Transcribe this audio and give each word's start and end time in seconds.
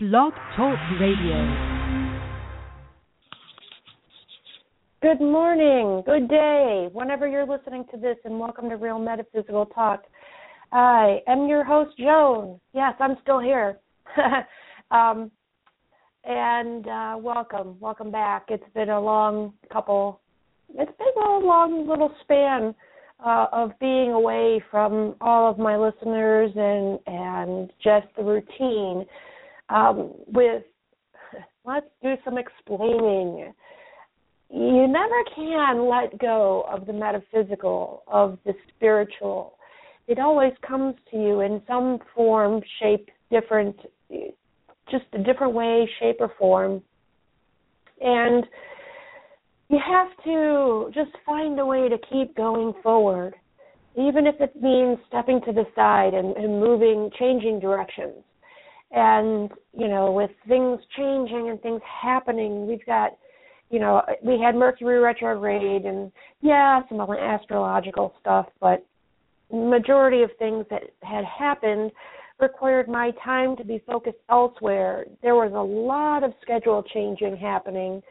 Blog 0.00 0.32
Talk 0.54 0.78
Radio. 1.00 1.34
Good 5.02 5.20
morning, 5.20 6.04
good 6.06 6.28
day, 6.28 6.88
whenever 6.92 7.26
you're 7.26 7.44
listening 7.44 7.84
to 7.90 7.96
this, 7.96 8.16
and 8.24 8.38
welcome 8.38 8.68
to 8.68 8.76
Real 8.76 9.00
Metaphysical 9.00 9.66
Talk. 9.66 10.04
I 10.70 11.18
am 11.26 11.48
your 11.48 11.64
host, 11.64 11.98
Joan. 11.98 12.60
Yes, 12.72 12.94
I'm 13.00 13.16
still 13.22 13.40
here. 13.40 13.80
um, 14.92 15.32
and 16.22 16.86
uh, 16.86 17.16
welcome, 17.18 17.76
welcome 17.80 18.12
back. 18.12 18.44
It's 18.50 18.72
been 18.76 18.90
a 18.90 19.00
long 19.00 19.52
couple, 19.72 20.20
it's 20.76 20.96
been 20.96 21.24
a 21.24 21.38
long 21.40 21.88
little 21.88 22.14
span 22.22 22.72
uh, 23.26 23.46
of 23.52 23.72
being 23.80 24.12
away 24.12 24.62
from 24.70 25.16
all 25.20 25.50
of 25.50 25.58
my 25.58 25.76
listeners 25.76 26.52
and 26.54 27.00
and 27.08 27.72
just 27.82 28.06
the 28.16 28.22
routine 28.22 29.04
um, 29.68 30.12
with 30.26 30.62
let's 31.64 31.86
do 32.02 32.14
some 32.24 32.38
explaining. 32.38 33.52
You 34.50 34.88
never 34.88 35.22
can 35.34 35.88
let 35.88 36.18
go 36.18 36.64
of 36.70 36.86
the 36.86 36.92
metaphysical, 36.92 38.02
of 38.06 38.38
the 38.46 38.54
spiritual. 38.74 39.58
It 40.06 40.18
always 40.18 40.52
comes 40.66 40.94
to 41.10 41.18
you 41.18 41.40
in 41.40 41.60
some 41.66 41.98
form, 42.14 42.62
shape, 42.80 43.10
different, 43.30 43.76
just 44.90 45.04
a 45.12 45.18
different 45.18 45.52
way, 45.52 45.88
shape, 46.00 46.16
or 46.20 46.32
form. 46.38 46.82
And 48.00 48.46
you 49.68 49.78
have 49.86 50.08
to 50.24 50.90
just 50.94 51.10
find 51.26 51.60
a 51.60 51.66
way 51.66 51.90
to 51.90 51.98
keep 52.10 52.34
going 52.34 52.72
forward, 52.82 53.34
even 53.96 54.26
if 54.26 54.36
it 54.40 54.56
means 54.62 54.96
stepping 55.08 55.42
to 55.44 55.52
the 55.52 55.64
side 55.76 56.14
and, 56.14 56.34
and 56.38 56.58
moving, 56.58 57.10
changing 57.18 57.60
directions 57.60 58.24
and 58.90 59.50
you 59.72 59.88
know 59.88 60.12
with 60.12 60.30
things 60.46 60.80
changing 60.96 61.50
and 61.50 61.60
things 61.60 61.80
happening 62.02 62.66
we've 62.66 62.84
got 62.86 63.12
you 63.70 63.78
know 63.78 64.02
we 64.22 64.40
had 64.40 64.54
mercury 64.54 64.98
retrograde 64.98 65.84
and 65.84 66.10
yeah 66.40 66.80
some 66.88 67.00
astrological 67.00 68.14
stuff 68.20 68.46
but 68.60 68.84
majority 69.52 70.22
of 70.22 70.30
things 70.38 70.64
that 70.70 70.82
had 71.02 71.24
happened 71.24 71.90
required 72.40 72.88
my 72.88 73.10
time 73.24 73.56
to 73.56 73.64
be 73.64 73.82
focused 73.86 74.18
elsewhere. 74.30 75.04
There 75.22 75.34
was 75.34 75.52
a 75.52 75.60
lot 75.60 76.22
of 76.22 76.32
schedule 76.40 76.82
changing 76.94 77.36
happening 77.36 78.02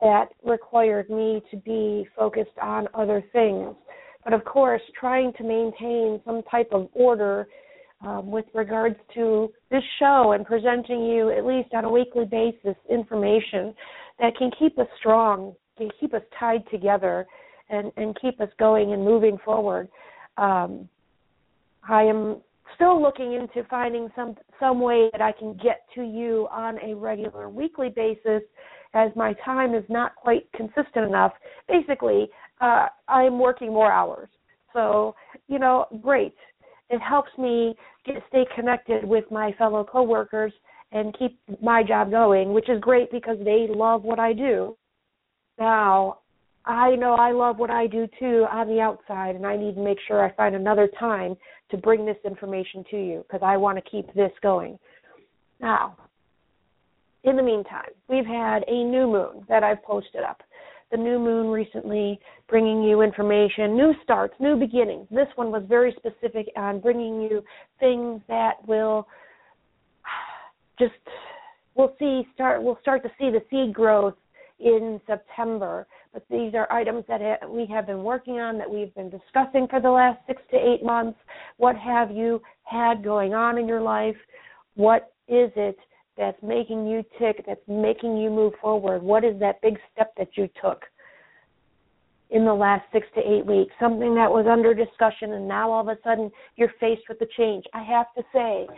that 0.00 0.26
required 0.44 1.08
me 1.10 1.42
to 1.50 1.56
be 1.56 2.08
focused 2.16 2.58
on 2.60 2.88
other 2.94 3.22
things. 3.32 3.74
But 4.24 4.32
of 4.32 4.44
course 4.44 4.82
trying 4.98 5.32
to 5.34 5.44
maintain 5.44 6.20
some 6.24 6.42
type 6.50 6.68
of 6.72 6.88
order 6.94 7.48
um, 8.02 8.30
with 8.30 8.46
regards 8.54 8.96
to 9.14 9.52
this 9.70 9.82
show 9.98 10.32
and 10.32 10.46
presenting 10.46 11.04
you, 11.04 11.30
at 11.30 11.44
least 11.44 11.74
on 11.74 11.84
a 11.84 11.90
weekly 11.90 12.24
basis, 12.24 12.76
information 12.88 13.74
that 14.18 14.36
can 14.36 14.50
keep 14.58 14.78
us 14.78 14.86
strong, 14.98 15.54
can 15.76 15.90
keep 15.98 16.14
us 16.14 16.22
tied 16.38 16.62
together, 16.70 17.26
and, 17.68 17.92
and 17.96 18.16
keep 18.20 18.40
us 18.40 18.48
going 18.58 18.92
and 18.92 19.04
moving 19.04 19.38
forward. 19.44 19.88
Um, 20.36 20.88
I 21.88 22.02
am 22.02 22.40
still 22.74 23.00
looking 23.00 23.34
into 23.34 23.66
finding 23.68 24.08
some 24.14 24.36
some 24.58 24.80
way 24.80 25.08
that 25.12 25.20
I 25.20 25.32
can 25.32 25.54
get 25.54 25.82
to 25.94 26.02
you 26.02 26.48
on 26.50 26.78
a 26.82 26.94
regular 26.94 27.48
weekly 27.48 27.88
basis 27.88 28.42
as 28.94 29.10
my 29.16 29.32
time 29.44 29.74
is 29.74 29.84
not 29.88 30.14
quite 30.16 30.50
consistent 30.52 31.06
enough. 31.06 31.32
Basically, 31.68 32.28
uh, 32.60 32.86
I'm 33.08 33.38
working 33.38 33.72
more 33.72 33.90
hours. 33.90 34.28
So, 34.72 35.14
you 35.48 35.58
know, 35.58 35.86
great 36.02 36.34
it 36.90 37.00
helps 37.00 37.30
me 37.38 37.74
get 38.04 38.16
stay 38.28 38.44
connected 38.54 39.04
with 39.04 39.24
my 39.30 39.52
fellow 39.52 39.84
coworkers 39.84 40.52
and 40.92 41.16
keep 41.16 41.38
my 41.62 41.82
job 41.82 42.10
going, 42.10 42.52
which 42.52 42.68
is 42.68 42.80
great 42.80 43.10
because 43.12 43.38
they 43.44 43.68
love 43.70 44.02
what 44.02 44.18
I 44.18 44.32
do. 44.32 44.76
Now, 45.58 46.18
I 46.64 46.96
know 46.96 47.14
I 47.14 47.30
love 47.30 47.58
what 47.58 47.70
I 47.70 47.86
do 47.86 48.08
too 48.18 48.44
on 48.50 48.68
the 48.68 48.80
outside, 48.80 49.36
and 49.36 49.46
I 49.46 49.56
need 49.56 49.76
to 49.76 49.80
make 49.80 49.98
sure 50.06 50.24
I 50.24 50.34
find 50.34 50.54
another 50.54 50.88
time 50.98 51.36
to 51.70 51.76
bring 51.76 52.04
this 52.04 52.16
information 52.24 52.84
to 52.90 52.96
you 52.96 53.24
because 53.26 53.40
I 53.42 53.56
want 53.56 53.82
to 53.82 53.90
keep 53.90 54.12
this 54.14 54.32
going. 54.42 54.78
Now, 55.60 55.96
in 57.22 57.36
the 57.36 57.42
meantime, 57.42 57.90
we've 58.08 58.26
had 58.26 58.64
a 58.66 58.84
new 58.84 59.06
moon 59.06 59.44
that 59.48 59.62
I've 59.62 59.82
posted 59.84 60.22
up 60.22 60.42
the 60.90 60.96
new 60.96 61.18
moon 61.18 61.48
recently, 61.48 62.18
bringing 62.48 62.82
you 62.82 63.02
information, 63.02 63.76
new 63.76 63.92
starts, 64.02 64.34
new 64.40 64.56
beginnings. 64.56 65.06
This 65.10 65.28
one 65.36 65.50
was 65.50 65.62
very 65.68 65.94
specific 65.96 66.46
on 66.56 66.80
bringing 66.80 67.20
you 67.22 67.42
things 67.78 68.20
that 68.28 68.54
will 68.66 69.06
just 70.78 70.92
we'll 71.74 71.94
see 71.98 72.26
start 72.34 72.62
we'll 72.62 72.78
start 72.80 73.02
to 73.04 73.08
see 73.18 73.30
the 73.30 73.42
seed 73.50 73.74
growth 73.74 74.14
in 74.58 75.00
September. 75.06 75.86
But 76.12 76.24
these 76.28 76.54
are 76.54 76.70
items 76.72 77.04
that 77.08 77.20
we 77.48 77.66
have 77.66 77.86
been 77.86 78.02
working 78.02 78.40
on, 78.40 78.58
that 78.58 78.68
we've 78.68 78.94
been 78.94 79.10
discussing 79.10 79.68
for 79.68 79.80
the 79.80 79.90
last 79.90 80.18
six 80.26 80.42
to 80.50 80.56
eight 80.56 80.82
months. 80.82 81.18
What 81.56 81.76
have 81.76 82.10
you 82.10 82.42
had 82.64 83.04
going 83.04 83.32
on 83.32 83.58
in 83.58 83.68
your 83.68 83.80
life? 83.80 84.16
What 84.74 85.12
is 85.28 85.50
it 85.54 85.78
that's 86.20 86.40
making 86.42 86.86
you 86.86 87.02
tick, 87.18 87.42
that's 87.46 87.66
making 87.66 88.18
you 88.18 88.28
move 88.28 88.52
forward? 88.60 89.02
What 89.02 89.24
is 89.24 89.40
that 89.40 89.62
big 89.62 89.78
step 89.92 90.12
that 90.18 90.28
you 90.36 90.48
took 90.62 90.82
in 92.28 92.44
the 92.44 92.52
last 92.52 92.84
six 92.92 93.06
to 93.14 93.20
eight 93.20 93.46
weeks? 93.46 93.72
Something 93.80 94.14
that 94.16 94.30
was 94.30 94.46
under 94.46 94.74
discussion, 94.74 95.32
and 95.32 95.48
now 95.48 95.72
all 95.72 95.80
of 95.80 95.88
a 95.88 95.96
sudden 96.04 96.30
you're 96.56 96.72
faced 96.78 97.08
with 97.08 97.18
the 97.18 97.26
change. 97.38 97.64
I 97.72 97.82
have 97.82 98.12
to 98.18 98.22
say, 98.34 98.68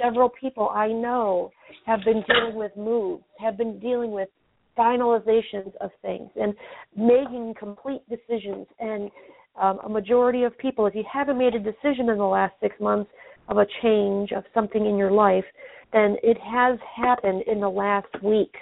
several 0.00 0.28
people 0.28 0.68
I 0.68 0.88
know 0.88 1.50
have 1.86 2.00
been 2.04 2.22
dealing 2.28 2.54
with 2.54 2.70
moves, 2.76 3.24
have 3.40 3.58
been 3.58 3.80
dealing 3.80 4.12
with 4.12 4.28
finalizations 4.78 5.72
of 5.80 5.90
things, 6.02 6.30
and 6.36 6.54
making 6.96 7.54
complete 7.58 8.02
decisions. 8.08 8.66
And 8.78 9.10
um, 9.60 9.80
a 9.84 9.88
majority 9.88 10.44
of 10.44 10.56
people, 10.56 10.86
if 10.86 10.94
you 10.94 11.04
haven't 11.12 11.36
made 11.36 11.54
a 11.56 11.58
decision 11.58 12.08
in 12.08 12.16
the 12.16 12.24
last 12.24 12.54
six 12.60 12.76
months 12.80 13.10
of 13.48 13.58
a 13.58 13.66
change 13.82 14.30
of 14.30 14.44
something 14.54 14.86
in 14.86 14.96
your 14.96 15.10
life, 15.10 15.44
then 15.92 16.16
it 16.22 16.38
has 16.38 16.78
happened 16.96 17.42
in 17.46 17.60
the 17.60 17.68
last 17.68 18.22
week, 18.22 18.54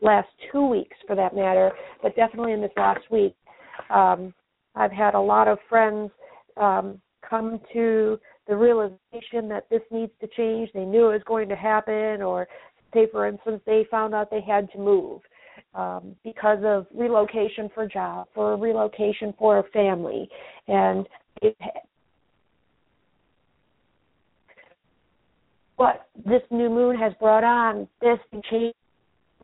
last 0.00 0.28
two 0.50 0.66
weeks 0.66 0.96
for 1.06 1.16
that 1.16 1.34
matter, 1.34 1.72
but 2.02 2.16
definitely 2.16 2.52
in 2.52 2.60
this 2.60 2.72
last 2.76 3.10
week. 3.10 3.34
Um, 3.90 4.34
I've 4.74 4.92
had 4.92 5.14
a 5.14 5.20
lot 5.20 5.48
of 5.48 5.58
friends 5.68 6.10
um, 6.56 7.00
come 7.28 7.60
to 7.72 8.18
the 8.46 8.56
realization 8.56 9.48
that 9.48 9.66
this 9.70 9.82
needs 9.90 10.12
to 10.20 10.28
change. 10.36 10.70
They 10.74 10.84
knew 10.84 11.10
it 11.10 11.14
was 11.14 11.22
going 11.26 11.48
to 11.48 11.56
happen, 11.56 12.22
or 12.22 12.46
say, 12.92 13.06
for 13.10 13.26
instance, 13.26 13.60
they 13.66 13.86
found 13.90 14.14
out 14.14 14.30
they 14.30 14.42
had 14.42 14.70
to 14.72 14.78
move 14.78 15.20
um, 15.74 16.14
because 16.22 16.58
of 16.64 16.86
relocation 16.94 17.70
for 17.74 17.86
job, 17.86 18.26
for 18.34 18.56
relocation 18.56 19.34
for 19.38 19.58
a 19.58 19.64
family, 19.70 20.28
and 20.68 21.06
it 21.42 21.56
what 25.76 26.08
this 26.24 26.42
new 26.50 26.68
moon 26.70 26.96
has 26.96 27.12
brought 27.20 27.44
on, 27.44 27.88
this 28.00 28.18
change, 28.50 28.74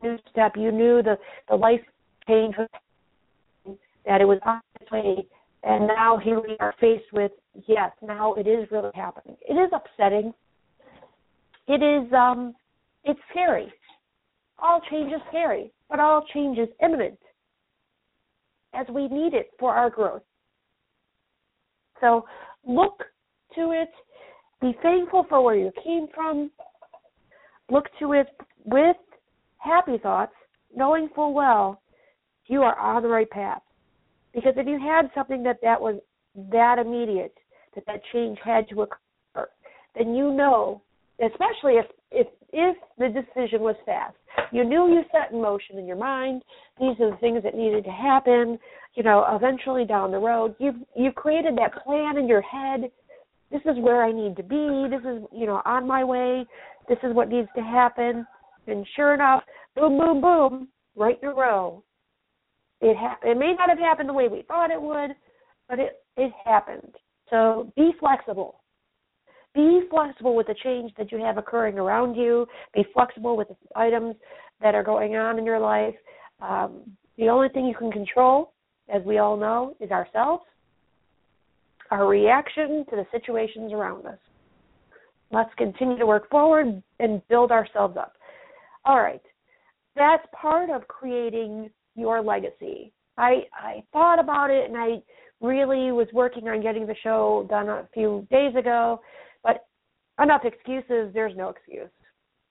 new 0.01 0.17
step. 0.29 0.53
You 0.55 0.71
knew 0.71 1.01
the 1.03 1.17
the 1.49 1.55
life 1.55 1.81
change 2.27 2.55
that 4.05 4.21
it 4.21 4.25
was 4.25 4.39
on 4.45 4.61
its 4.79 4.91
way, 4.91 5.27
and 5.63 5.87
now 5.87 6.17
here 6.17 6.39
we 6.39 6.55
are 6.59 6.73
faced 6.79 7.11
with 7.13 7.31
yes, 7.67 7.91
now 8.01 8.33
it 8.33 8.47
is 8.47 8.67
really 8.71 8.91
happening. 8.95 9.35
It 9.47 9.53
is 9.53 9.71
upsetting. 9.73 10.33
It 11.67 11.81
is 11.83 12.11
um, 12.13 12.53
it's 13.03 13.19
scary. 13.31 13.71
All 14.59 14.81
change 14.89 15.11
is 15.11 15.21
scary, 15.29 15.71
but 15.89 15.99
all 15.99 16.23
change 16.33 16.57
is 16.57 16.69
imminent, 16.83 17.19
as 18.73 18.85
we 18.93 19.07
need 19.07 19.33
it 19.33 19.51
for 19.59 19.73
our 19.73 19.89
growth. 19.89 20.21
So 21.99 22.25
look 22.65 23.03
to 23.55 23.71
it 23.71 23.89
be 24.61 24.77
thankful 24.83 25.25
for 25.27 25.43
where 25.43 25.55
you 25.55 25.71
came 25.83 26.07
from. 26.13 26.51
Look 27.69 27.85
to 27.99 28.13
it 28.13 28.27
with 28.63 28.97
happy 29.57 29.97
thoughts, 29.97 30.33
knowing 30.75 31.09
full 31.15 31.33
well 31.33 31.81
you 32.47 32.61
are 32.61 32.77
on 32.77 33.01
the 33.01 33.09
right 33.09 33.29
path. 33.29 33.61
Because 34.33 34.53
if 34.57 34.67
you 34.67 34.79
had 34.79 35.09
something 35.15 35.43
that 35.43 35.57
that 35.63 35.79
was 35.79 35.95
that 36.51 36.77
immediate, 36.79 37.33
that 37.75 37.85
that 37.87 38.01
change 38.13 38.37
had 38.43 38.67
to 38.69 38.83
occur, 38.83 39.47
then 39.95 40.13
you 40.13 40.31
know, 40.31 40.81
especially 41.19 41.73
if 41.73 41.85
if 42.11 42.27
if 42.53 42.77
the 42.97 43.07
decision 43.07 43.61
was 43.61 43.75
fast, 43.85 44.15
you 44.51 44.63
knew 44.63 44.89
you 44.89 45.03
set 45.11 45.31
in 45.31 45.41
motion 45.41 45.77
in 45.77 45.85
your 45.85 45.97
mind. 45.97 46.43
These 46.79 46.99
are 46.99 47.11
the 47.11 47.17
things 47.17 47.43
that 47.43 47.55
needed 47.55 47.83
to 47.85 47.91
happen. 47.91 48.59
You 48.95 49.03
know, 49.03 49.25
eventually 49.29 49.85
down 49.85 50.11
the 50.11 50.17
road, 50.17 50.55
you've 50.59 50.75
you've 50.95 51.15
created 51.15 51.57
that 51.57 51.83
plan 51.83 52.17
in 52.17 52.27
your 52.27 52.41
head 52.41 52.91
this 53.51 53.61
is 53.65 53.79
where 53.79 54.03
I 54.03 54.11
need 54.11 54.35
to 54.37 54.43
be. 54.43 54.87
This 54.89 55.01
is, 55.01 55.23
you 55.31 55.45
know, 55.45 55.61
on 55.65 55.87
my 55.87 56.03
way. 56.03 56.45
This 56.87 56.97
is 57.03 57.13
what 57.13 57.29
needs 57.29 57.49
to 57.55 57.61
happen. 57.61 58.25
And 58.67 58.85
sure 58.95 59.13
enough, 59.13 59.43
boom, 59.75 59.97
boom, 59.97 60.21
boom, 60.21 60.67
right 60.95 61.17
in 61.21 61.29
a 61.29 61.33
row. 61.33 61.83
It 62.79 62.97
ha- 62.97 63.19
it 63.23 63.37
may 63.37 63.53
not 63.53 63.69
have 63.69 63.79
happened 63.79 64.09
the 64.09 64.13
way 64.13 64.27
we 64.27 64.43
thought 64.43 64.71
it 64.71 64.81
would, 64.81 65.11
but 65.69 65.79
it 65.79 66.03
it 66.17 66.31
happened. 66.45 66.95
So 67.29 67.71
be 67.75 67.91
flexible. 67.99 68.61
Be 69.53 69.81
flexible 69.89 70.35
with 70.35 70.47
the 70.47 70.55
change 70.63 70.91
that 70.97 71.11
you 71.11 71.19
have 71.19 71.37
occurring 71.37 71.77
around 71.77 72.15
you. 72.15 72.47
Be 72.73 72.85
flexible 72.93 73.35
with 73.35 73.49
the 73.49 73.55
items 73.75 74.15
that 74.61 74.75
are 74.75 74.83
going 74.83 75.15
on 75.15 75.37
in 75.37 75.45
your 75.45 75.59
life. 75.59 75.95
Um, 76.41 76.83
the 77.17 77.27
only 77.27 77.49
thing 77.49 77.65
you 77.65 77.75
can 77.75 77.91
control, 77.91 78.53
as 78.89 79.03
we 79.03 79.17
all 79.17 79.35
know, 79.35 79.75
is 79.79 79.91
ourselves, 79.91 80.43
our 81.91 82.07
reaction 82.07 82.85
to 82.89 82.95
the 82.95 83.05
situations 83.11 83.73
around 83.73 84.05
us. 84.05 84.17
Let's 85.31 85.51
continue 85.57 85.97
to 85.97 86.05
work 86.05 86.29
forward 86.29 86.81
and 86.99 87.21
build 87.27 87.51
ourselves 87.51 87.97
up. 87.97 88.13
All 88.85 88.99
right. 88.99 89.21
That's 89.95 90.25
part 90.39 90.69
of 90.69 90.87
creating 90.87 91.69
your 91.95 92.21
legacy. 92.21 92.93
I 93.17 93.43
I 93.53 93.83
thought 93.91 94.19
about 94.19 94.49
it 94.49 94.69
and 94.69 94.77
I 94.77 95.01
really 95.41 95.91
was 95.91 96.07
working 96.13 96.47
on 96.47 96.61
getting 96.61 96.87
the 96.87 96.95
show 97.03 97.45
done 97.49 97.67
a 97.67 97.87
few 97.93 98.25
days 98.31 98.55
ago, 98.55 99.01
but 99.43 99.65
enough 100.21 100.41
excuses, 100.45 101.13
there's 101.13 101.35
no 101.35 101.49
excuse. 101.49 101.89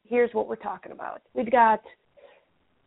Here's 0.05 0.31
what 0.33 0.49
we're 0.49 0.57
talking 0.57 0.93
about. 0.93 1.23
We've 1.35 1.51
got 1.51 1.81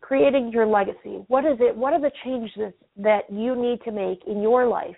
creating 0.02 0.52
your 0.52 0.68
legacy. 0.68 1.24
What 1.28 1.46
is 1.46 1.58
it? 1.60 1.76
What 1.76 1.94
are 1.94 2.02
the 2.02 2.12
changes 2.24 2.74
that 2.98 3.22
you 3.32 3.56
need 3.56 3.80
to 3.86 3.92
make 3.92 4.20
in 4.28 4.42
your 4.42 4.68
life? 4.68 4.96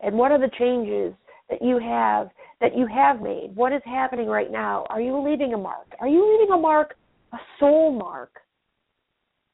And 0.00 0.16
what 0.16 0.32
are 0.32 0.38
the 0.38 0.50
changes 0.58 1.14
that 1.50 1.62
you 1.62 1.78
have 1.78 2.30
that 2.60 2.76
you 2.76 2.86
have 2.86 3.20
made? 3.20 3.52
What 3.54 3.72
is 3.72 3.82
happening 3.84 4.26
right 4.26 4.50
now? 4.50 4.86
Are 4.90 5.00
you 5.00 5.18
leaving 5.18 5.54
a 5.54 5.58
mark? 5.58 5.86
Are 6.00 6.08
you 6.08 6.32
leaving 6.32 6.52
a 6.52 6.58
mark, 6.58 6.94
a 7.32 7.38
soul 7.58 7.92
mark? 7.92 8.30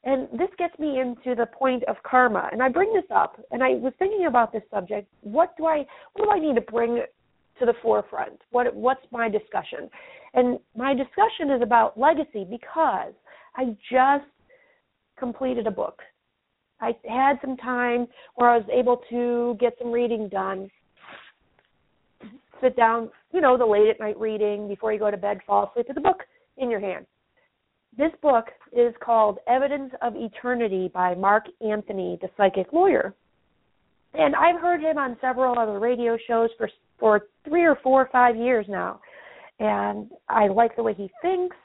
And 0.05 0.29
this 0.33 0.51
gets 0.59 0.79
me 0.79 1.01
into 1.01 1.35
the 1.35 1.47
point 1.47 1.83
of 1.85 1.97
karma. 2.03 2.49
And 2.53 2.63
I 2.63 2.69
bring 2.69 2.93
this 2.93 3.05
up, 3.15 3.41
and 3.51 3.63
I 3.63 3.71
was 3.71 3.93
thinking 3.99 4.27
about 4.27 4.53
this 4.53 4.63
subject. 4.71 5.09
What 5.23 5.57
do 5.57 5.67
I 5.67 5.87
what 6.13 6.25
do 6.25 6.31
I 6.31 6.39
need 6.39 6.57
to 6.57 6.61
bring 6.61 7.03
to 7.59 7.67
the 7.67 7.75
forefront? 7.83 8.41
What 8.51 8.75
what's 8.75 9.05
my 9.11 9.29
discussion? 9.29 9.89
And 10.35 10.59
my 10.77 10.95
discussion 10.95 11.51
is 11.51 11.63
about 11.63 11.99
legacy 11.99 12.47
because 12.49 13.13
I 13.57 13.77
just 13.91 14.25
completed 15.19 15.67
a 15.67 15.71
book. 15.71 16.03
I 16.85 16.95
had 17.09 17.39
some 17.41 17.57
time 17.57 18.07
where 18.35 18.51
I 18.51 18.59
was 18.59 18.67
able 18.71 19.01
to 19.11 19.57
get 19.59 19.73
some 19.79 19.91
reading 19.91 20.29
done. 20.29 20.71
Sit 22.63 22.77
down, 22.77 23.11
you 23.33 23.41
know, 23.41 23.57
the 23.57 23.65
late 23.65 23.89
at 23.89 24.01
night 24.01 24.19
reading 24.21 24.69
before 24.69 24.93
you 24.93 24.99
go 24.99 25.11
to 25.11 25.17
bed, 25.17 25.39
fall 25.47 25.71
asleep 25.71 25.87
with 25.89 25.97
a 25.97 26.01
book 26.01 26.19
in 26.59 26.71
your 26.71 26.81
hand. 26.81 27.07
This 27.97 28.11
book 28.21 28.47
is 28.73 28.93
called 29.03 29.39
Evidence 29.49 29.93
of 30.03 30.15
Eternity 30.17 30.91
by 30.93 31.15
Mark 31.15 31.45
Anthony, 31.67 32.19
the 32.21 32.29
psychic 32.37 32.73
lawyer. 32.73 33.15
And 34.13 34.35
I've 34.37 34.61
heard 34.61 34.81
him 34.81 34.99
on 34.99 35.17
several 35.21 35.59
other 35.59 35.79
radio 35.79 36.19
shows 36.29 36.51
for 36.59 36.69
for 37.01 37.27
three 37.49 37.65
or 37.65 37.77
four 37.83 38.03
or 38.03 38.09
five 38.13 38.37
years 38.37 38.67
now. 38.69 39.01
And 39.59 40.11
I 40.29 40.49
like 40.49 40.77
the 40.77 40.83
way 40.83 40.95
he 40.95 41.11
thinks. 41.23 41.57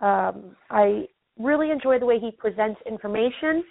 Um, 0.00 0.56
I 0.70 1.06
really 1.38 1.70
enjoy 1.70 1.98
the 1.98 2.06
way 2.06 2.18
he 2.18 2.32
presents 2.32 2.80
information. 2.86 3.62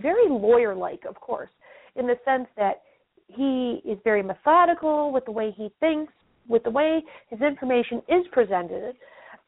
Very 0.00 0.28
lawyer 0.28 0.74
like, 0.74 1.04
of 1.08 1.14
course, 1.20 1.50
in 1.96 2.06
the 2.06 2.16
sense 2.24 2.48
that 2.56 2.82
he 3.28 3.80
is 3.84 3.98
very 4.04 4.22
methodical 4.22 5.12
with 5.12 5.24
the 5.24 5.32
way 5.32 5.52
he 5.56 5.70
thinks, 5.80 6.12
with 6.48 6.62
the 6.64 6.70
way 6.70 7.02
his 7.28 7.40
information 7.40 8.02
is 8.08 8.26
presented, 8.32 8.96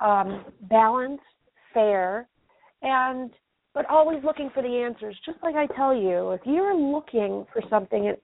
um, 0.01 0.45
balanced, 0.63 1.23
fair, 1.75 2.29
and 2.83 3.31
but 3.75 3.89
always 3.89 4.23
looking 4.23 4.51
for 4.53 4.63
the 4.63 4.69
answers. 4.69 5.17
Just 5.25 5.39
like 5.43 5.55
I 5.55 5.67
tell 5.75 5.95
you, 5.97 6.33
if 6.33 6.43
you're 6.45 6.77
looking 6.77 7.47
for 7.53 7.63
something, 7.71 8.15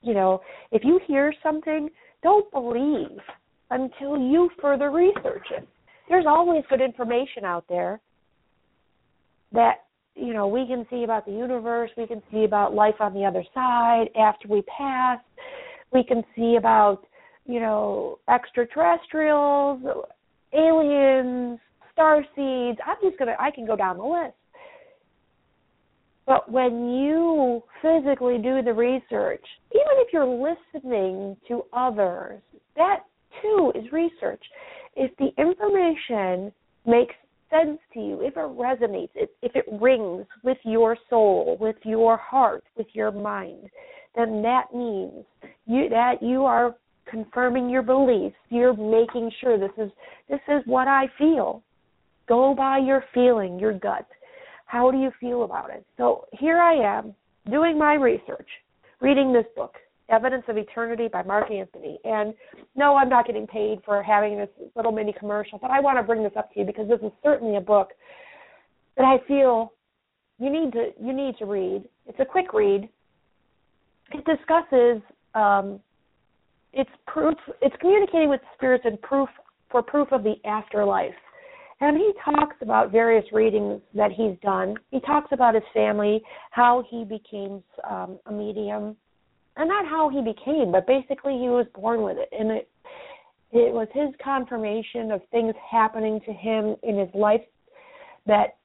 you 0.00 0.14
know, 0.14 0.40
if 0.70 0.84
you 0.84 1.00
hear 1.08 1.34
something, 1.42 1.88
don't 2.22 2.48
believe 2.52 3.18
until 3.70 4.16
you 4.16 4.48
further 4.60 4.90
research 4.92 5.48
it. 5.50 5.66
There's 6.08 6.26
always 6.26 6.62
good 6.70 6.80
information 6.80 7.44
out 7.44 7.64
there 7.68 8.00
that 9.52 9.86
you 10.14 10.32
know 10.32 10.46
we 10.46 10.66
can 10.66 10.86
see 10.90 11.04
about 11.04 11.26
the 11.26 11.32
universe, 11.32 11.90
we 11.96 12.06
can 12.06 12.22
see 12.30 12.44
about 12.44 12.74
life 12.74 12.96
on 13.00 13.14
the 13.14 13.24
other 13.24 13.44
side 13.54 14.06
after 14.18 14.48
we 14.48 14.62
pass, 14.62 15.18
we 15.92 16.04
can 16.04 16.22
see 16.36 16.56
about 16.56 17.06
you 17.46 17.60
know 17.60 18.18
extraterrestrials, 18.28 19.80
aliens, 20.52 21.58
star 21.92 22.22
seeds. 22.34 22.78
I'm 22.86 22.96
just 23.02 23.18
gonna 23.18 23.36
I 23.38 23.50
can 23.50 23.66
go 23.66 23.76
down 23.76 23.98
the 23.98 24.04
list. 24.04 24.34
But 26.26 26.50
when 26.50 26.88
you 26.88 27.62
physically 27.80 28.38
do 28.38 28.62
the 28.62 28.72
research, 28.72 29.44
even 29.74 29.96
if 29.96 30.12
you're 30.12 30.24
listening 30.24 31.36
to 31.48 31.64
others, 31.72 32.40
that 32.76 33.00
too 33.40 33.72
is 33.74 33.90
research. 33.92 34.42
If 34.94 35.10
the 35.16 35.30
information 35.40 36.52
makes 36.86 37.14
sense 37.52 37.78
to 37.94 38.00
you, 38.00 38.20
if 38.22 38.36
it 38.36 38.38
resonates, 38.38 39.10
if, 39.14 39.30
it 39.54 39.64
rings 39.80 40.26
with 40.42 40.58
your 40.64 40.96
soul, 41.08 41.56
with 41.60 41.76
your 41.84 42.16
heart, 42.16 42.64
with 42.76 42.86
your 42.92 43.12
mind, 43.12 43.68
then 44.16 44.42
that 44.42 44.74
means 44.74 45.24
you 45.66 45.88
that 45.88 46.22
you 46.22 46.44
are 46.44 46.74
confirming 47.08 47.68
your 47.68 47.82
beliefs. 47.82 48.36
You're 48.48 48.74
making 48.74 49.30
sure 49.40 49.58
this 49.58 49.70
is 49.78 49.90
this 50.28 50.40
is 50.48 50.62
what 50.66 50.88
I 50.88 51.06
feel. 51.18 51.62
Go 52.28 52.54
by 52.54 52.78
your 52.78 53.04
feeling, 53.14 53.58
your 53.58 53.78
gut. 53.78 54.06
How 54.66 54.90
do 54.90 54.98
you 54.98 55.10
feel 55.20 55.44
about 55.44 55.70
it? 55.70 55.84
So 55.96 56.26
here 56.32 56.58
I 56.58 56.98
am 56.98 57.14
doing 57.50 57.78
my 57.78 57.94
research, 57.94 58.48
reading 59.00 59.32
this 59.32 59.46
book, 59.56 59.74
Evidence 60.08 60.44
of 60.48 60.56
Eternity 60.56 61.08
by 61.12 61.22
Mark 61.22 61.50
Anthony. 61.50 61.98
And 62.04 62.34
no, 62.76 62.96
I'm 62.96 63.08
not 63.08 63.26
getting 63.26 63.46
paid 63.46 63.80
for 63.84 64.02
having 64.02 64.38
this 64.38 64.48
little 64.74 64.92
mini 64.92 65.14
commercial, 65.18 65.58
but 65.58 65.70
I 65.70 65.80
want 65.80 65.98
to 65.98 66.02
bring 66.02 66.22
this 66.22 66.32
up 66.36 66.52
to 66.52 66.60
you 66.60 66.66
because 66.66 66.88
this 66.88 67.00
is 67.02 67.12
certainly 67.22 67.56
a 67.56 67.60
book 67.60 67.90
that 68.96 69.04
I 69.04 69.26
feel 69.26 69.72
you 70.38 70.50
need 70.50 70.72
to 70.72 70.90
you 71.00 71.12
need 71.12 71.36
to 71.38 71.46
read. 71.46 71.84
It's 72.06 72.18
a 72.20 72.24
quick 72.24 72.52
read. 72.52 72.88
It 74.12 74.24
discusses 74.24 75.02
um, 75.34 75.80
it's 76.72 76.90
proof 77.06 77.38
it's 77.60 77.76
communicating 77.80 78.28
with 78.28 78.40
spirits 78.54 78.84
and 78.84 79.00
proof 79.02 79.28
for 79.70 79.82
proof 79.82 80.08
of 80.12 80.22
the 80.22 80.34
afterlife. 80.44 81.14
And 81.80 81.96
he 81.96 82.12
talks 82.24 82.54
about 82.60 82.92
various 82.92 83.24
readings 83.32 83.80
that 83.94 84.12
he's 84.12 84.36
done. 84.40 84.76
He 84.92 85.00
talks 85.00 85.32
about 85.32 85.54
his 85.54 85.64
family, 85.74 86.22
how 86.52 86.84
he 86.88 87.04
became 87.04 87.60
um, 87.90 88.20
a 88.26 88.32
medium, 88.32 88.96
and 89.56 89.68
not 89.68 89.86
how 89.86 90.08
he 90.08 90.20
became, 90.20 90.72
but 90.72 90.86
basically 90.86 91.34
he 91.34 91.48
was 91.48 91.66
born 91.74 92.02
with 92.02 92.16
it, 92.18 92.28
and 92.32 92.50
it 92.50 92.68
it 93.54 93.72
was 93.72 93.86
his 93.92 94.08
confirmation 94.22 95.12
of 95.12 95.20
things 95.30 95.54
happening 95.70 96.20
to 96.24 96.32
him 96.32 96.74
in 96.82 96.98
his 96.98 97.10
life 97.14 97.42
that 98.26 98.56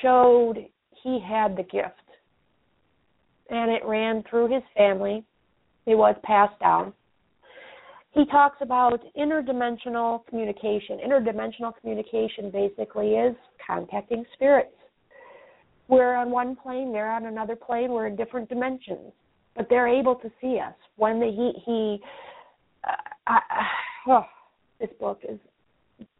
showed 0.00 0.54
he 1.02 1.20
had 1.20 1.56
the 1.56 1.62
gift, 1.62 1.94
and 3.50 3.70
it 3.70 3.82
ran 3.84 4.24
through 4.28 4.52
his 4.52 4.62
family. 4.74 5.24
It 5.86 5.94
was 5.94 6.16
passed 6.24 6.58
down 6.60 6.94
he 8.12 8.24
talks 8.26 8.56
about 8.60 9.00
interdimensional 9.16 10.26
communication. 10.26 10.98
Interdimensional 10.98 11.72
communication 11.80 12.50
basically 12.50 13.12
is 13.12 13.36
contacting 13.64 14.24
spirits. 14.34 14.74
We're 15.88 16.14
on 16.14 16.30
one 16.30 16.56
plane, 16.56 16.92
they're 16.92 17.10
on 17.10 17.26
another 17.26 17.56
plane, 17.56 17.90
we're 17.90 18.06
in 18.06 18.16
different 18.16 18.48
dimensions, 18.48 19.12
but 19.56 19.66
they're 19.68 19.88
able 19.88 20.14
to 20.16 20.30
see 20.40 20.58
us. 20.58 20.74
When 20.96 21.20
the, 21.20 21.26
he, 21.26 21.52
he 21.64 22.00
uh, 22.84 22.92
I, 23.26 23.40
oh, 24.08 24.24
this 24.80 24.90
book 24.98 25.20
is 25.28 25.38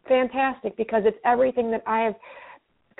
fantastic 0.09 0.77
because 0.77 1.03
it's 1.07 1.19
everything 1.25 1.71
that 1.71 1.83
I 1.87 2.01
have 2.01 2.15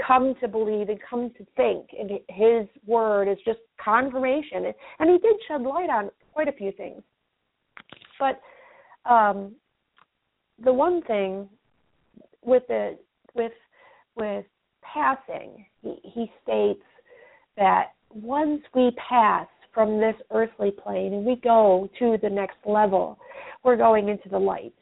come 0.07 0.35
to 0.41 0.49
believe 0.49 0.89
and 0.89 0.99
come 1.09 1.31
to 1.37 1.47
think, 1.57 1.89
and 1.99 2.11
his 2.29 2.67
word 2.87 3.29
is 3.29 3.39
just 3.45 3.59
confirmation. 3.83 4.73
And 4.99 5.11
he 5.11 5.19
did 5.19 5.37
shed 5.47 5.63
light 5.63 5.91
on 5.91 6.11
quite 6.33 6.49
a 6.49 6.53
few 6.53 6.73
things, 6.73 7.03
but 8.19 8.41
um, 9.11 9.53
the 10.63 10.73
one 10.73 11.03
thing 11.03 11.49
with 12.43 12.63
the 12.69 12.99
with 13.35 13.53
with 14.17 14.45
passing, 14.83 15.67
he, 15.83 15.97
he 16.03 16.33
states 16.43 16.83
that 17.57 17.93
once 18.11 18.63
we 18.75 18.91
pass 19.09 19.47
from 19.73 20.01
this 20.01 20.15
earthly 20.31 20.71
plane 20.71 21.15
and 21.15 21.25
we 21.25 21.37
go 21.37 21.89
to 21.99 22.17
the 22.23 22.29
next 22.31 22.57
level, 22.67 23.19
we're 23.65 23.77
going 23.77 24.09
into 24.09 24.29
the 24.29 24.39
light. 24.39 24.75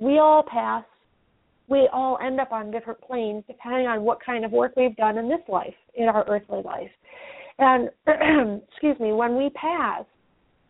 We 0.00 0.18
all 0.18 0.42
pass. 0.42 0.84
We 1.68 1.88
all 1.92 2.18
end 2.24 2.40
up 2.40 2.52
on 2.52 2.70
different 2.70 3.00
planes 3.00 3.44
depending 3.46 3.86
on 3.86 4.02
what 4.02 4.18
kind 4.24 4.44
of 4.44 4.52
work 4.52 4.72
we've 4.76 4.96
done 4.96 5.18
in 5.18 5.28
this 5.28 5.40
life, 5.48 5.74
in 5.94 6.08
our 6.08 6.24
earthly 6.28 6.62
life. 6.64 6.90
And 7.58 7.90
excuse 8.68 8.98
me, 9.00 9.12
when 9.12 9.36
we 9.36 9.50
pass, 9.50 10.04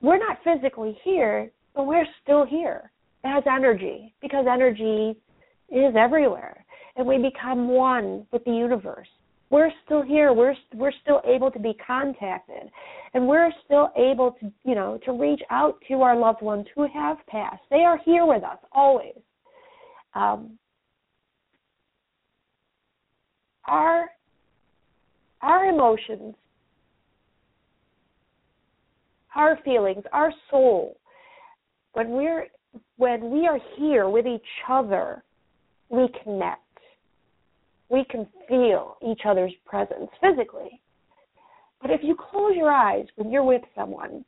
we're 0.00 0.18
not 0.18 0.38
physically 0.42 0.98
here, 1.04 1.50
but 1.74 1.86
we're 1.86 2.06
still 2.22 2.44
here 2.46 2.90
as 3.24 3.42
energy 3.46 4.14
because 4.20 4.46
energy 4.50 5.16
is 5.70 5.94
everywhere 5.96 6.64
and 6.96 7.06
we 7.06 7.18
become 7.18 7.68
one 7.68 8.26
with 8.32 8.44
the 8.44 8.50
universe 8.50 9.08
we're 9.50 9.70
still 9.84 10.02
here. 10.02 10.32
We're 10.32 10.54
we're 10.74 10.92
still 11.02 11.22
able 11.24 11.50
to 11.50 11.58
be 11.58 11.74
contacted, 11.84 12.70
and 13.14 13.26
we're 13.26 13.50
still 13.64 13.90
able 13.96 14.32
to 14.40 14.52
you 14.64 14.74
know 14.74 14.98
to 15.04 15.12
reach 15.12 15.40
out 15.50 15.76
to 15.88 16.02
our 16.02 16.16
loved 16.16 16.42
ones 16.42 16.66
who 16.74 16.86
have 16.92 17.18
passed. 17.28 17.62
They 17.70 17.84
are 17.84 17.98
here 18.04 18.26
with 18.26 18.44
us 18.44 18.58
always. 18.72 19.16
Um, 20.14 20.58
our 23.66 24.10
our 25.40 25.64
emotions, 25.66 26.34
our 29.34 29.58
feelings, 29.64 30.04
our 30.12 30.32
soul, 30.50 30.98
when 31.92 32.10
we're 32.10 32.48
when 32.96 33.30
we 33.30 33.46
are 33.46 33.58
here 33.78 34.10
with 34.10 34.26
each 34.26 34.42
other, 34.68 35.22
we 35.88 36.08
connect 36.22 36.60
we 37.90 38.04
can 38.10 38.26
feel 38.48 38.96
each 39.06 39.22
other's 39.26 39.52
presence 39.64 40.10
physically. 40.20 40.80
But 41.80 41.90
if 41.90 42.00
you 42.02 42.16
close 42.16 42.52
your 42.56 42.70
eyes 42.70 43.06
when 43.16 43.30
you're 43.30 43.44
with 43.44 43.62
someone, 43.74 44.24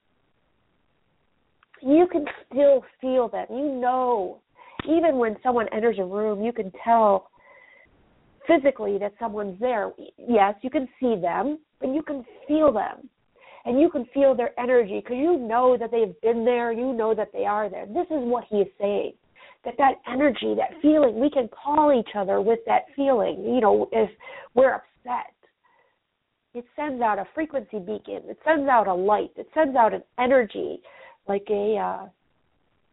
you 1.83 2.07
can 2.11 2.25
still 2.47 2.85
feel 3.00 3.29
them. 3.29 3.47
You 3.50 3.73
know, 3.81 4.40
even 4.88 5.19
when 5.19 5.37
someone 5.43 5.67
enters 5.73 5.97
a 5.99 6.05
room, 6.05 6.43
you 6.43 6.52
can 6.52 6.73
tell 6.85 7.31
physically 8.47 8.99
that 8.99 9.14
someone's 9.19 9.59
there. 9.61 9.93
Yes, 10.17 10.55
you 10.62 10.71
can 10.71 10.88
see 11.00 11.17
them, 11.21 11.59
but 11.81 11.93
you 11.93 12.02
can 12.02 12.25
feel 12.47 12.73
them. 12.73 13.09
And 13.67 13.79
you 13.79 13.90
can 13.90 14.07
feel 14.14 14.35
their 14.35 14.59
energy 14.59 15.00
because 15.00 15.19
you 15.19 15.38
know 15.38 15.76
that 15.79 15.90
they've 15.90 16.19
been 16.23 16.47
there, 16.47 16.73
you 16.73 16.95
know 16.95 17.14
that 17.14 17.31
they 17.33 17.45
are 17.45 17.69
there. 17.69 17.85
This 17.85 18.07
is 18.07 18.25
what 18.25 18.45
he 18.49 18.57
is 18.57 18.69
saying 18.81 19.12
that 19.64 19.75
that 19.79 19.95
energy, 20.11 20.55
that 20.57 20.81
feeling, 20.81 21.21
we 21.21 21.31
can 21.31 21.49
call 21.49 21.93
each 21.93 22.14
other 22.14 22.40
with 22.40 22.61
that 22.67 22.83
feeling. 22.97 23.45
You 23.45 23.61
know, 23.61 23.88
if 23.93 24.11
we're 24.55 24.75
upset, 24.75 25.35
it 26.55 26.64
sends 26.75 27.02
out 27.02 27.19
a 27.19 27.26
frequency 27.35 27.79
beacon. 27.79 28.23
It 28.29 28.38
sends 28.45 28.69
out 28.69 28.88
a 28.88 28.95
light. 28.95 29.31
It 29.37 29.49
sends 29.55 29.76
out 29.76 29.95
an 29.95 30.02
energy, 30.19 30.81
like 31.29 31.47
a 31.50 31.76
uh, 31.76 32.09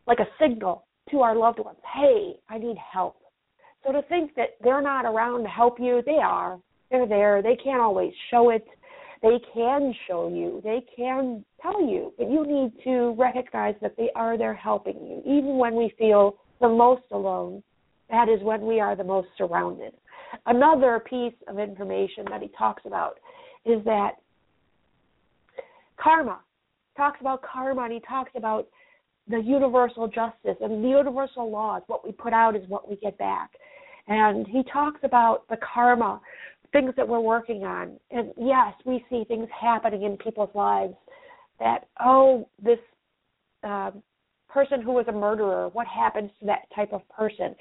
like 0.06 0.20
a 0.20 0.28
signal 0.40 0.86
to 1.12 1.22
our 1.22 1.36
loved 1.36 1.60
ones. 1.60 1.80
Hey, 1.96 2.36
I 2.50 2.58
need 2.58 2.78
help. 2.78 3.18
So 3.86 3.92
to 3.92 4.02
think 4.04 4.36
that 4.36 4.58
they're 4.62 4.82
not 4.82 5.06
around 5.06 5.44
to 5.44 5.50
help 5.50 5.80
you, 5.80 6.02
they 6.06 6.20
are. 6.24 6.60
They're 6.92 7.08
there. 7.08 7.42
They 7.42 7.56
can't 7.56 7.82
always 7.82 8.14
show 8.30 8.50
it. 8.50 8.66
They 9.22 9.40
can 9.54 9.94
show 10.08 10.30
you. 10.30 10.62
They 10.64 10.84
can 10.96 11.44
tell 11.62 11.82
you, 11.82 12.14
but 12.18 12.30
you 12.30 12.46
need 12.46 12.72
to 12.84 13.16
recognize 13.18 13.76
that 13.82 13.98
they 13.98 14.10
are 14.16 14.38
there 14.38 14.54
helping 14.54 14.96
you, 14.96 15.22
even 15.26 15.58
when 15.58 15.76
we 15.76 15.94
feel 15.98 16.38
the 16.62 16.70
most 16.70 17.04
alone, 17.12 17.64
that 18.10 18.30
is 18.30 18.42
when 18.42 18.66
we 18.66 18.80
are 18.80 18.96
the 18.96 19.04
most 19.04 19.28
surrounded. 19.38 19.94
Another 20.46 21.00
piece 21.00 21.34
of 21.48 21.60
information 21.60 22.26
that 22.30 22.42
he 22.42 22.50
talks 22.58 22.84
about 22.86 23.20
is 23.66 23.84
that 23.86 24.14
karma 25.98 26.40
talks 26.96 27.20
about 27.22 27.42
karma 27.44 27.84
and 27.84 27.94
he 27.94 28.00
talks 28.00 28.32
about 28.36 28.68
the 29.30 29.38
universal 29.38 30.08
justice 30.08 30.58
and 30.62 30.84
the 30.84 30.90
universal 30.90 31.52
laws. 31.52 31.84
What 31.88 32.06
we 32.06 32.12
put 32.12 32.34
out 32.34 32.56
is 32.56 32.68
what 32.68 32.90
we 32.90 32.96
get 32.98 33.18
back. 33.18 33.52
And 34.08 34.48
he 34.48 34.64
talks 34.72 35.00
about 35.04 35.48
the 35.50 35.58
karma, 35.58 36.22
things 36.72 36.94
that 36.98 37.08
we're 37.08 37.20
working 37.20 37.64
on. 37.64 37.98
And 38.10 38.32
yes, 38.38 38.74
we 38.86 39.04
see 39.10 39.26
things 39.28 39.48
happening 39.60 40.04
in 40.04 40.18
people's 40.18 40.54
lives 40.56 40.96
that, 41.60 41.88
oh, 42.04 42.48
this 42.64 42.80
um, 43.64 44.02
person 44.58 44.82
who 44.82 44.94
was 44.94 45.06
a 45.08 45.12
murderer, 45.12 45.70
what 45.74 45.86
happens 45.86 46.32
to 46.40 46.46
that 46.48 46.62
type 46.76 46.92
of 46.92 47.08
person? 47.10 47.54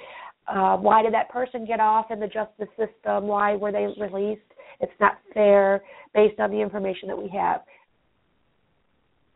Uh, 0.49 0.79
why 0.79 1.03
did 1.03 1.13
that 1.13 1.29
person 1.29 1.67
get 1.67 1.79
off 1.79 2.07
in 2.11 2.19
the 2.19 2.27
justice 2.27 2.69
system? 2.71 3.27
Why 3.27 3.55
were 3.55 3.71
they 3.71 3.87
released? 4.01 4.41
It's 4.81 4.99
not 4.99 5.19
fair 5.35 5.83
based 6.15 6.41
on 6.41 6.51
the 6.51 6.57
information 6.57 7.09
that 7.09 7.19
we 7.19 7.29
have. 7.37 7.61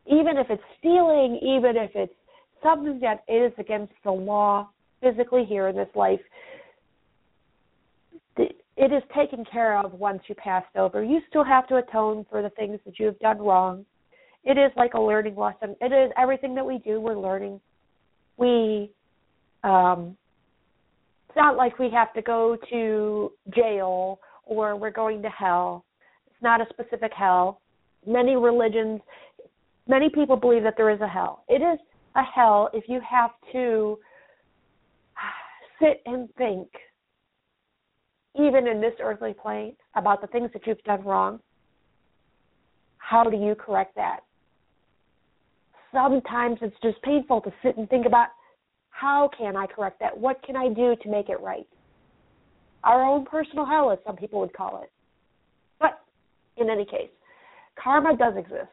Even 0.07 0.39
if 0.39 0.47
it's 0.49 0.63
stealing, 0.79 1.39
even 1.43 1.77
if 1.77 1.91
it's 1.95 2.15
something 2.63 2.99
that 3.01 3.25
is 3.29 3.53
against 3.59 3.93
the 4.05 4.11
law 4.11 4.71
physically 5.03 5.45
here 5.45 5.69
in 5.69 5.77
this 5.77 5.89
life, 5.95 6.21
it 8.39 8.91
is 8.91 9.03
taken 9.15 9.45
care 9.45 9.77
of 9.79 9.93
once 9.93 10.23
you 10.29 10.35
passed 10.37 10.75
over. 10.77 11.05
You 11.05 11.21
still 11.29 11.45
have 11.45 11.69
to 11.69 11.77
atone 11.77 12.25
for 12.31 12.41
the 12.41 12.49
things 12.51 12.81
that 12.87 12.99
you 12.99 13.05
have 13.05 13.19
done 13.19 13.37
wrong 13.37 13.85
it 14.45 14.59
is 14.59 14.73
like 14.77 14.95
a 14.95 15.01
learning 15.01 15.37
lesson. 15.37 15.77
It 15.81 15.93
is 15.93 16.11
everything 16.17 16.55
that 16.55 16.65
we 16.65 16.79
do, 16.79 17.01
we're 17.01 17.19
learning. 17.19 17.61
We 18.37 18.91
um 19.63 20.17
it's 21.29 21.37
not 21.37 21.57
like 21.57 21.79
we 21.79 21.91
have 21.91 22.13
to 22.15 22.23
go 22.23 22.57
to 22.71 23.33
jail 23.55 24.19
or 24.45 24.75
we're 24.77 24.91
going 24.91 25.23
to 25.23 25.29
hell. 25.29 25.85
It's 26.27 26.43
not 26.43 26.61
a 26.61 26.67
specific 26.71 27.13
hell. 27.17 27.61
Many 28.07 28.37
religions 28.37 29.01
many 29.87 30.09
people 30.09 30.37
believe 30.37 30.63
that 30.63 30.75
there 30.77 30.91
is 30.91 31.01
a 31.01 31.09
hell. 31.09 31.45
It 31.49 31.63
is 31.63 31.79
a 32.15 32.23
hell 32.23 32.71
if 32.73 32.85
you 32.89 33.01
have 33.09 33.31
to 33.53 33.99
sit 35.81 36.03
and 36.07 36.29
think 36.37 36.69
even 38.37 38.67
in 38.67 38.81
this 38.81 38.93
earthly 39.03 39.35
plane 39.35 39.75
about 39.97 40.21
the 40.21 40.27
things 40.29 40.51
that 40.53 40.67
you've 40.67 40.83
done 40.85 41.03
wrong. 41.03 41.41
How 42.99 43.25
do 43.25 43.37
you 43.37 43.55
correct 43.55 43.97
that? 43.97 44.21
Sometimes 45.93 46.59
it's 46.63 46.77
just 46.83 47.01
painful 47.03 47.41
to 47.43 47.53
sit 47.63 47.77
and 47.77 47.89
think 47.89 48.07
about 48.07 48.29
how 48.91 49.31
can 49.37 49.57
I 49.57 49.67
correct 49.67 50.01
that? 50.01 50.17
What 50.17 50.43
can 50.43 50.57
I 50.57 50.69
do 50.69 50.95
to 51.03 51.09
make 51.09 51.29
it 51.29 51.41
right? 51.41 51.67
Our 52.85 53.05
own 53.05 53.25
personal 53.25 53.67
hell, 53.67 53.91
as 53.91 53.99
some 54.07 54.17
people 54.17 54.41
would 54.41 54.53
call 54.53 54.83
it. 54.83 54.91
But 55.79 56.01
in 56.57 56.71
any 56.71 56.85
case, 56.85 57.11
karma 57.83 58.17
does 58.17 58.35
exist. 58.37 58.69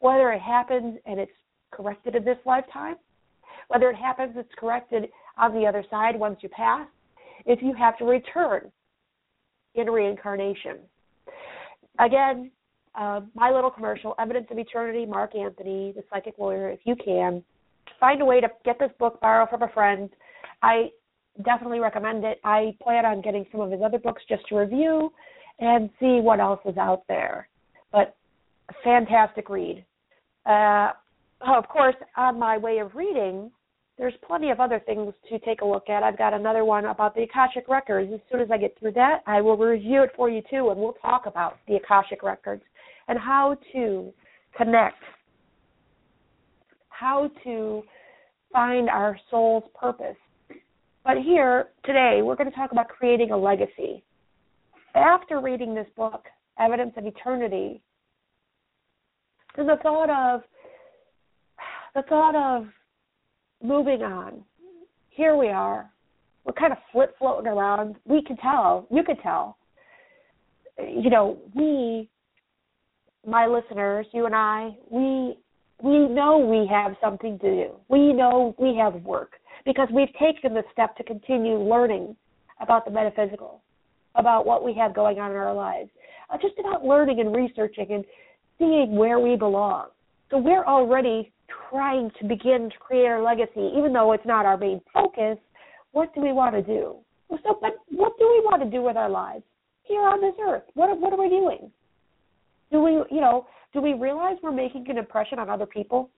Whether 0.00 0.32
it 0.32 0.40
happens 0.40 0.98
and 1.06 1.18
it's 1.18 1.32
corrected 1.72 2.14
in 2.14 2.24
this 2.24 2.38
lifetime, 2.44 2.96
whether 3.68 3.90
it 3.90 3.96
happens 3.96 4.34
it's 4.36 4.48
corrected 4.58 5.08
on 5.38 5.54
the 5.54 5.66
other 5.66 5.84
side 5.90 6.18
once 6.18 6.38
you 6.42 6.48
pass, 6.48 6.86
if 7.44 7.62
you 7.62 7.74
have 7.74 7.98
to 7.98 8.04
return 8.04 8.70
in 9.74 9.86
reincarnation. 9.88 10.78
Again, 11.98 12.50
uh, 12.96 13.20
my 13.34 13.50
little 13.50 13.70
commercial, 13.70 14.14
Evidence 14.18 14.46
of 14.50 14.58
Eternity, 14.58 15.06
Mark 15.06 15.34
Anthony, 15.34 15.92
the 15.94 16.02
psychic 16.10 16.34
lawyer, 16.38 16.70
if 16.70 16.80
you 16.84 16.96
can. 16.96 17.42
Find 18.00 18.20
a 18.20 18.24
way 18.24 18.40
to 18.40 18.48
get 18.64 18.78
this 18.78 18.90
book, 18.98 19.20
borrow 19.20 19.46
from 19.46 19.62
a 19.62 19.68
friend. 19.68 20.10
I 20.62 20.90
definitely 21.44 21.80
recommend 21.80 22.24
it. 22.24 22.40
I 22.44 22.74
plan 22.82 23.04
on 23.04 23.20
getting 23.20 23.46
some 23.52 23.60
of 23.60 23.70
his 23.70 23.80
other 23.84 23.98
books 23.98 24.22
just 24.28 24.46
to 24.48 24.56
review 24.56 25.12
and 25.58 25.90
see 26.00 26.20
what 26.20 26.40
else 26.40 26.60
is 26.66 26.76
out 26.76 27.02
there. 27.08 27.48
But 27.92 28.16
fantastic 28.82 29.48
read. 29.48 29.84
Uh, 30.44 30.92
oh, 31.46 31.54
of 31.56 31.68
course, 31.68 31.96
on 32.16 32.38
my 32.38 32.56
way 32.56 32.78
of 32.78 32.94
reading, 32.94 33.50
there's 33.98 34.14
plenty 34.26 34.50
of 34.50 34.60
other 34.60 34.80
things 34.84 35.14
to 35.30 35.38
take 35.40 35.62
a 35.62 35.64
look 35.64 35.88
at. 35.88 36.02
I've 36.02 36.18
got 36.18 36.34
another 36.34 36.64
one 36.64 36.86
about 36.86 37.14
the 37.14 37.22
Akashic 37.22 37.68
Records. 37.68 38.10
As 38.12 38.20
soon 38.30 38.40
as 38.40 38.50
I 38.50 38.58
get 38.58 38.78
through 38.78 38.92
that, 38.92 39.22
I 39.26 39.40
will 39.40 39.56
review 39.56 40.02
it 40.02 40.10
for 40.14 40.28
you 40.28 40.42
too, 40.50 40.68
and 40.70 40.78
we'll 40.78 40.96
talk 41.00 41.24
about 41.26 41.58
the 41.66 41.76
Akashic 41.76 42.22
Records 42.22 42.62
and 43.08 43.18
how 43.18 43.56
to 43.72 44.12
connect, 44.56 45.02
how 46.88 47.30
to 47.44 47.82
find 48.52 48.88
our 48.88 49.18
soul's 49.30 49.64
purpose. 49.78 50.16
But 51.04 51.18
here, 51.18 51.68
today, 51.84 52.20
we're 52.22 52.36
going 52.36 52.50
to 52.50 52.56
talk 52.56 52.72
about 52.72 52.88
creating 52.88 53.30
a 53.30 53.36
legacy. 53.36 54.02
After 54.94 55.40
reading 55.40 55.74
this 55.74 55.86
book, 55.96 56.24
Evidence 56.58 56.94
of 56.96 57.06
Eternity, 57.06 57.82
the 59.56 59.76
thought 59.82 60.10
of 60.10 60.42
the 61.94 62.02
thought 62.02 62.34
of 62.34 62.66
moving 63.62 64.02
on. 64.02 64.44
Here 65.08 65.36
we 65.36 65.48
are. 65.48 65.90
We're 66.44 66.52
kind 66.52 66.72
of 66.72 66.78
flip 66.92 67.14
floating 67.18 67.46
around. 67.46 67.96
We 68.04 68.22
could 68.22 68.38
tell. 68.38 68.86
You 68.90 69.02
could 69.02 69.18
tell. 69.22 69.56
You 70.78 71.08
know, 71.08 71.38
we 71.54 72.10
my 73.26 73.46
listeners, 73.46 74.06
you 74.12 74.26
and 74.26 74.34
I, 74.34 74.76
we 74.90 75.38
we 75.82 76.08
know 76.08 76.38
we 76.38 76.66
have 76.72 76.96
something 77.02 77.38
to 77.40 77.50
do. 77.50 77.70
We 77.88 78.12
know 78.12 78.54
we 78.58 78.76
have 78.76 78.94
work 79.02 79.32
because 79.66 79.88
we've 79.92 80.12
taken 80.14 80.54
the 80.54 80.62
step 80.72 80.96
to 80.96 81.04
continue 81.04 81.58
learning 81.58 82.16
about 82.60 82.86
the 82.86 82.90
metaphysical, 82.90 83.60
about 84.14 84.46
what 84.46 84.64
we 84.64 84.72
have 84.74 84.94
going 84.94 85.18
on 85.18 85.32
in 85.32 85.36
our 85.36 85.52
lives, 85.52 85.90
uh, 86.30 86.38
just 86.40 86.54
about 86.58 86.84
learning 86.84 87.20
and 87.20 87.34
researching 87.34 87.88
and 87.90 88.04
seeing 88.58 88.96
where 88.96 89.18
we 89.18 89.36
belong. 89.36 89.88
So 90.30 90.38
we're 90.38 90.64
already 90.64 91.30
trying 91.70 92.10
to 92.20 92.26
begin 92.26 92.70
to 92.70 92.78
create 92.78 93.06
our 93.06 93.22
legacy, 93.22 93.70
even 93.76 93.92
though 93.92 94.12
it's 94.12 94.26
not 94.26 94.46
our 94.46 94.56
main 94.56 94.80
focus. 94.94 95.36
What 95.92 96.14
do 96.14 96.22
we 96.22 96.32
want 96.32 96.54
to 96.54 96.62
do? 96.62 96.96
So, 97.28 97.58
but 97.60 97.72
what 97.90 98.12
do 98.18 98.26
we 98.28 98.40
want 98.44 98.62
to 98.62 98.70
do 98.70 98.82
with 98.82 98.96
our 98.96 99.10
lives 99.10 99.44
here 99.82 100.00
on 100.00 100.20
this 100.20 100.34
earth? 100.42 100.62
What 100.74 100.98
what 100.98 101.12
are 101.12 101.20
we 101.20 101.28
doing? 101.28 101.70
Do 102.72 102.80
we, 102.80 102.92
you 103.10 103.20
know, 103.20 103.46
do 103.72 103.80
we 103.80 103.94
realize 103.94 104.36
we're 104.42 104.52
making 104.52 104.86
an 104.88 104.98
impression 104.98 105.38
on 105.38 105.48
other 105.50 105.66
people? 105.66 106.10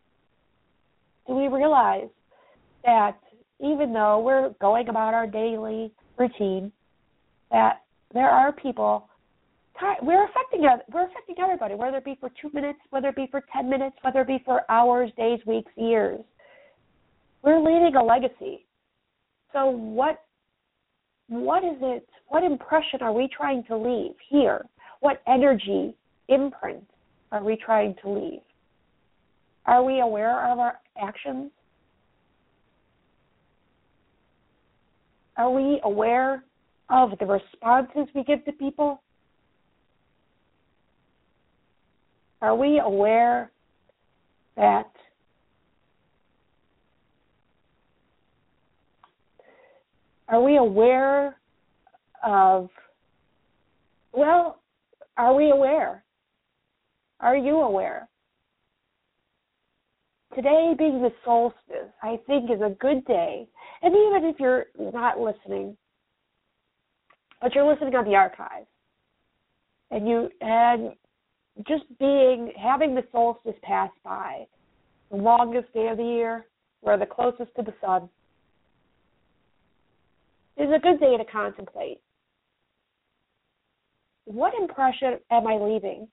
Do 1.26 1.34
we 1.34 1.48
realize 1.48 2.08
that 2.84 3.18
even 3.60 3.92
though 3.92 4.20
we're 4.20 4.50
going 4.60 4.88
about 4.88 5.14
our 5.14 5.26
daily 5.26 5.92
routine, 6.18 6.72
that 7.50 7.82
there 8.14 8.30
are 8.30 8.52
people 8.52 9.08
we're 10.02 10.24
affecting 10.24 10.62
we're 10.92 11.06
affecting 11.06 11.36
everybody, 11.40 11.74
whether 11.74 11.98
it 11.98 12.04
be 12.04 12.16
for 12.20 12.30
two 12.40 12.50
minutes, 12.52 12.78
whether 12.90 13.08
it 13.08 13.16
be 13.16 13.28
for 13.30 13.42
ten 13.52 13.68
minutes, 13.70 13.96
whether 14.02 14.22
it 14.22 14.26
be 14.26 14.42
for 14.44 14.62
hours, 14.70 15.10
days, 15.16 15.40
weeks, 15.46 15.70
years. 15.76 16.20
We're 17.42 17.58
leaving 17.58 17.94
a 17.96 18.02
legacy. 18.02 18.66
So 19.52 19.66
what 19.66 20.24
what 21.28 21.62
is 21.64 21.76
it? 21.80 22.08
What 22.28 22.42
impression 22.42 23.02
are 23.02 23.12
we 23.12 23.28
trying 23.34 23.64
to 23.64 23.76
leave 23.76 24.14
here? 24.28 24.66
What 25.00 25.22
energy 25.26 25.94
imprint 26.28 26.84
are 27.32 27.42
we 27.42 27.56
trying 27.56 27.94
to 28.02 28.10
leave? 28.10 28.40
Are 29.66 29.82
we 29.82 30.00
aware 30.00 30.50
of 30.50 30.58
our 30.58 30.78
actions? 31.00 31.50
Are 35.36 35.50
we 35.50 35.80
aware 35.84 36.44
of 36.90 37.10
the 37.20 37.26
responses 37.26 38.08
we 38.14 38.24
give 38.24 38.44
to 38.46 38.52
people? 38.52 39.02
Are 42.40 42.56
we 42.56 42.80
aware 42.82 43.50
that 44.56 44.90
are 50.28 50.42
we 50.42 50.56
aware 50.56 51.36
of 52.24 52.68
well 54.12 54.60
are 55.16 55.34
we 55.34 55.50
aware 55.50 56.02
are 57.20 57.36
you 57.36 57.56
aware 57.56 58.08
today 60.34 60.74
being 60.78 61.02
the 61.02 61.12
solstice 61.24 61.92
i 62.02 62.18
think 62.26 62.50
is 62.50 62.60
a 62.60 62.76
good 62.80 63.04
day 63.06 63.46
and 63.82 63.94
even 63.94 64.28
if 64.28 64.38
you're 64.38 64.66
not 64.92 65.18
listening 65.18 65.76
but 67.40 67.54
you're 67.54 67.70
listening 67.70 67.94
on 67.94 68.04
the 68.04 68.14
archive 68.14 68.66
and 69.90 70.06
you 70.06 70.28
and 70.40 70.92
just 71.66 71.84
being 71.98 72.52
having 72.60 72.94
the 72.94 73.04
solstice 73.10 73.56
pass 73.62 73.90
by, 74.04 74.46
the 75.10 75.16
longest 75.16 75.72
day 75.72 75.88
of 75.88 75.96
the 75.96 76.04
year, 76.04 76.46
we're 76.82 76.98
the 76.98 77.06
closest 77.06 77.54
to 77.56 77.62
the 77.62 77.74
sun, 77.80 78.08
is 80.56 80.68
a 80.74 80.78
good 80.78 81.00
day 81.00 81.16
to 81.16 81.24
contemplate. 81.24 82.00
What 84.24 84.52
impression 84.60 85.18
am 85.30 85.46
I 85.46 85.54
leaving? 85.54 86.08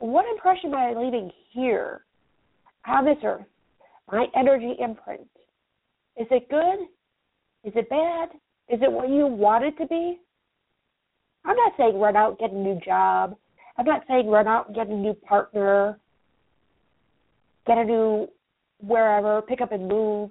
What 0.00 0.24
impression 0.30 0.74
am 0.74 0.78
I 0.78 1.00
leaving 1.00 1.30
here 1.52 2.04
on 2.86 3.04
this 3.04 3.18
earth? 3.22 3.44
My 4.10 4.26
energy 4.34 4.74
imprint. 4.80 5.28
Is 6.16 6.26
it 6.30 6.48
good? 6.48 6.80
Is 7.64 7.72
it 7.76 7.88
bad? 7.88 8.30
Is 8.68 8.80
it 8.82 8.90
what 8.90 9.08
you 9.08 9.26
want 9.26 9.64
it 9.64 9.76
to 9.78 9.86
be? 9.86 10.18
I'm 11.44 11.56
not 11.56 11.72
saying 11.76 11.98
run 11.98 12.16
out 12.16 12.30
and 12.30 12.38
get 12.38 12.50
a 12.50 12.58
new 12.58 12.80
job. 12.84 13.36
I'm 13.76 13.84
not 13.84 14.02
saying 14.08 14.26
run 14.26 14.48
out 14.48 14.66
and 14.66 14.74
get 14.74 14.88
a 14.88 14.94
new 14.94 15.14
partner, 15.14 15.98
get 17.66 17.78
a 17.78 17.84
new 17.84 18.28
wherever, 18.82 19.42
pick 19.42 19.60
up 19.60 19.72
and 19.72 19.86
move. 19.86 20.30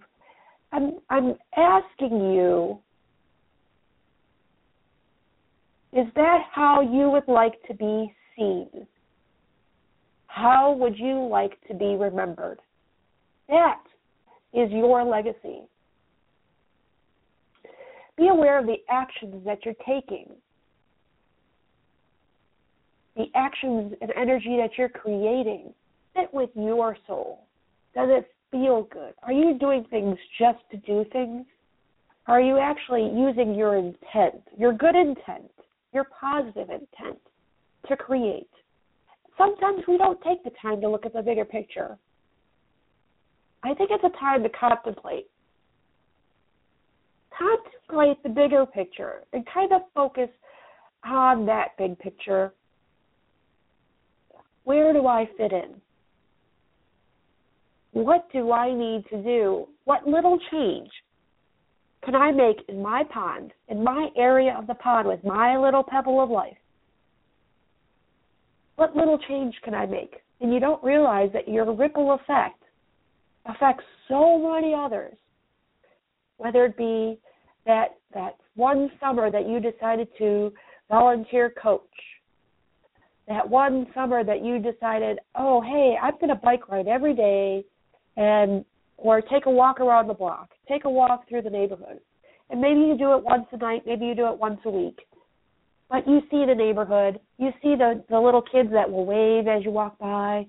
I'm 0.71 0.99
I'm 1.09 1.35
asking 1.55 2.33
you 2.33 2.79
is 5.91 6.05
that 6.15 6.41
how 6.51 6.81
you 6.81 7.09
would 7.09 7.27
like 7.27 7.61
to 7.67 7.73
be 7.73 8.13
seen? 8.35 8.67
How 10.29 10.71
would 10.71 10.98
you 10.98 11.27
like 11.27 11.59
to 11.67 11.74
be 11.74 11.95
remembered? 11.95 12.59
That 13.50 13.81
is 14.53 14.71
your 14.71 15.03
legacy. 15.03 15.62
Be 18.17 18.27
aware 18.27 18.59
of 18.59 18.65
the 18.65 18.77
actions 18.89 19.43
that 19.45 19.65
you're 19.65 19.75
taking 19.86 20.27
the 23.19 23.25
actions 23.36 23.93
and 24.01 24.12
energy 24.15 24.57
that 24.57 24.69
you're 24.77 24.89
creating 24.89 25.74
fit 26.15 26.33
with 26.33 26.50
your 26.55 26.98
soul? 27.05 27.45
Does 27.93 28.07
it 28.09 28.31
feel 28.50 28.83
good? 28.83 29.13
Are 29.24 29.33
you 29.33 29.59
doing 29.59 29.86
things 29.89 30.17
just 30.39 30.59
to 30.71 30.77
do 30.77 31.05
things? 31.12 31.45
Are 32.27 32.39
you 32.39 32.57
actually 32.57 33.12
using 33.13 33.55
your 33.55 33.75
intent, 33.75 34.41
your 34.57 34.71
good 34.71 34.95
intent, 34.95 35.51
your 35.93 36.05
positive 36.05 36.69
intent 36.69 37.20
to 37.87 37.98
create? 37.98 38.50
Sometimes 39.39 39.81
we 39.87 39.97
don't 39.97 40.21
take 40.21 40.43
the 40.43 40.51
time 40.61 40.81
to 40.81 40.89
look 40.89 41.05
at 41.05 41.13
the 41.13 41.21
bigger 41.21 41.45
picture. 41.45 41.97
I 43.63 43.73
think 43.73 43.89
it's 43.91 44.03
a 44.03 44.19
time 44.19 44.43
to 44.43 44.49
contemplate. 44.49 45.27
Contemplate 47.35 48.21
the 48.21 48.29
bigger 48.29 48.65
picture 48.65 49.23
and 49.31 49.45
kind 49.51 49.71
of 49.71 49.81
focus 49.95 50.29
on 51.05 51.45
that 51.45 51.69
big 51.77 51.97
picture 51.99 52.53
where 54.65 54.93
do 54.93 55.07
I 55.07 55.27
fit 55.35 55.51
in? 55.51 55.81
What 57.91 58.31
do 58.31 58.51
I 58.51 58.71
need 58.71 59.03
to 59.09 59.23
do? 59.23 59.67
What 59.85 60.05
little 60.05 60.37
change 60.51 60.91
can 62.05 62.13
I 62.13 62.31
make 62.31 62.57
in 62.67 62.79
my 62.79 63.03
pond, 63.11 63.51
in 63.67 63.83
my 63.83 64.09
area 64.15 64.55
of 64.55 64.67
the 64.67 64.75
pond 64.75 65.07
with 65.07 65.23
my 65.23 65.57
little 65.57 65.81
pebble 65.81 66.21
of 66.21 66.29
life? 66.29 66.57
What 68.79 68.96
little 68.96 69.20
change 69.27 69.55
can 69.63 69.74
I 69.74 69.85
make? 69.85 70.15
And 70.39 70.53
you 70.53 70.61
don't 70.61 70.81
realize 70.81 71.29
that 71.33 71.50
your 71.50 71.74
ripple 71.74 72.13
effect 72.13 72.63
affects 73.46 73.83
so 74.07 74.37
many 74.37 74.74
others. 74.74 75.15
Whether 76.37 76.65
it 76.65 76.77
be 76.77 77.20
that 77.65 77.98
that 78.13 78.37
one 78.55 78.89
summer 79.01 79.29
that 79.29 79.50
you 79.50 79.59
decided 79.59 80.07
to 80.18 80.53
volunteer 80.89 81.53
coach 81.61 81.81
that 83.27 83.48
one 83.48 83.85
summer 83.94 84.24
that 84.24 84.44
you 84.44 84.57
decided, 84.59 85.20
oh, 85.35 85.61
hey, 85.61 85.96
I'm 86.01 86.15
going 86.15 86.29
to 86.29 86.35
bike 86.35 86.68
ride 86.68 86.87
every 86.87 87.13
day 87.13 87.63
and 88.18 88.65
or 88.98 89.22
take 89.22 89.46
a 89.46 89.51
walk 89.51 89.79
around 89.79 90.07
the 90.07 90.13
block, 90.13 90.50
take 90.68 90.85
a 90.85 90.89
walk 90.89 91.29
through 91.29 91.44
the 91.44 91.50
neighborhood. 91.50 92.00
And 92.50 92.59
maybe 92.59 92.79
you 92.79 92.98
do 92.98 93.13
it 93.13 93.24
once 93.24 93.46
a 93.51 93.57
night, 93.57 93.83
maybe 93.85 94.05
you 94.05 94.15
do 94.15 94.27
it 94.29 94.37
once 94.39 94.59
a 94.65 94.70
week. 94.70 95.00
But 95.89 96.07
you 96.07 96.21
see 96.29 96.45
the 96.45 96.53
neighborhood, 96.55 97.19
you 97.37 97.51
see 97.61 97.75
the 97.75 98.03
the 98.09 98.19
little 98.19 98.41
kids 98.41 98.69
that 98.71 98.89
will 98.89 99.05
wave 99.05 99.47
as 99.47 99.63
you 99.63 99.71
walk 99.71 99.97
by. 99.97 100.45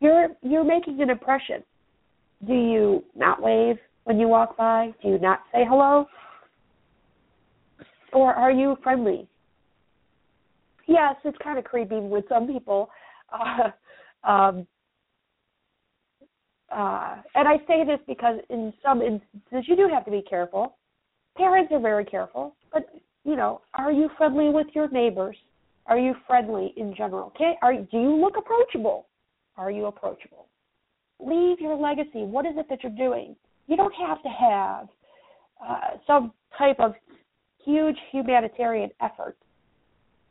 You're 0.00 0.28
you're 0.42 0.64
making 0.64 1.00
an 1.00 1.10
impression. 1.10 1.62
Do 2.46 2.54
you 2.54 3.04
not 3.14 3.42
wave 3.42 3.76
when 4.04 4.18
you 4.18 4.28
walk 4.28 4.56
by? 4.56 4.94
Do 5.02 5.08
you 5.08 5.18
not 5.18 5.40
say 5.52 5.64
hello? 5.68 6.06
Or 8.12 8.34
are 8.34 8.50
you 8.50 8.76
friendly? 8.82 9.28
yes, 10.90 11.14
it's 11.24 11.38
kind 11.42 11.58
of 11.58 11.64
creepy 11.64 12.00
with 12.00 12.24
some 12.28 12.46
people. 12.46 12.90
Uh, 13.32 14.28
um, 14.28 14.66
uh, 16.68 17.18
and 17.36 17.46
I 17.46 17.58
say 17.68 17.84
this 17.86 18.00
because 18.08 18.40
in 18.50 18.72
some 18.82 19.02
instances 19.02 19.68
you 19.68 19.76
do 19.76 19.88
have 19.88 20.04
to 20.04 20.10
be 20.10 20.20
careful. 20.28 20.76
Parents 21.36 21.70
are 21.72 21.78
very 21.78 22.04
careful, 22.04 22.56
but 22.72 22.86
you 23.24 23.36
know, 23.36 23.60
are 23.74 23.92
you 23.92 24.10
friendly 24.16 24.48
with 24.50 24.66
your 24.74 24.88
neighbors? 24.90 25.36
Are 25.86 25.98
you 25.98 26.14
friendly 26.26 26.72
in 26.76 26.94
general? 26.96 27.32
Okay, 27.34 27.54
are 27.62 27.74
do 27.74 27.98
you 27.98 28.20
look 28.20 28.36
approachable? 28.36 29.06
Are 29.56 29.70
you 29.70 29.86
approachable? 29.86 30.46
Leave 31.18 31.60
your 31.60 31.76
legacy. 31.76 32.22
What 32.22 32.46
is 32.46 32.52
it 32.56 32.66
that 32.70 32.82
you're 32.82 32.92
doing? 32.92 33.36
You 33.66 33.76
don't 33.76 33.94
have 33.94 34.22
to 34.22 34.28
have 34.28 34.88
uh, 35.66 35.96
some 36.06 36.32
type 36.56 36.80
of 36.80 36.94
huge 37.64 37.96
humanitarian 38.10 38.90
effort 39.02 39.36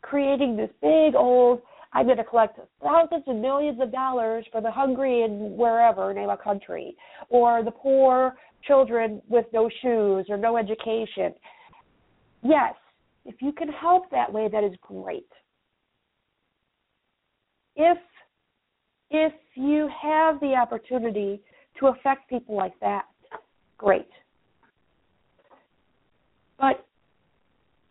creating 0.02 0.56
this 0.56 0.70
big 0.82 1.16
old 1.16 1.62
I'm 1.92 2.06
going 2.06 2.18
to 2.18 2.24
collect 2.24 2.60
thousands 2.84 3.24
and 3.26 3.42
millions 3.42 3.80
of 3.82 3.92
dollars 3.92 4.46
for 4.52 4.62
the 4.62 4.70
hungry 4.70 5.24
in 5.24 5.58
wherever 5.58 6.14
name 6.14 6.30
a 6.30 6.38
country, 6.38 6.96
or 7.30 7.64
the 7.64 7.72
poor 7.72 8.36
children 8.68 9.22
with 9.28 9.46
no 9.54 9.70
shoes 9.82 10.28
or 10.30 10.38
no 10.38 10.58
education. 10.58 11.34
Yes, 12.44 12.74
if 13.26 13.36
you 13.42 13.52
can 13.52 13.70
help 13.70 14.10
that 14.12 14.32
way, 14.32 14.48
that 14.52 14.64
is 14.64 14.74
great. 14.82 15.28
If 17.76 17.98
if 19.12 19.34
you 19.56 19.90
have 20.02 20.40
the 20.40 20.54
opportunity 20.54 21.42
to 21.80 21.88
affect 21.88 22.30
people 22.30 22.56
like 22.56 22.80
that, 22.80 23.06
great. 23.78 24.10
But 26.60 26.86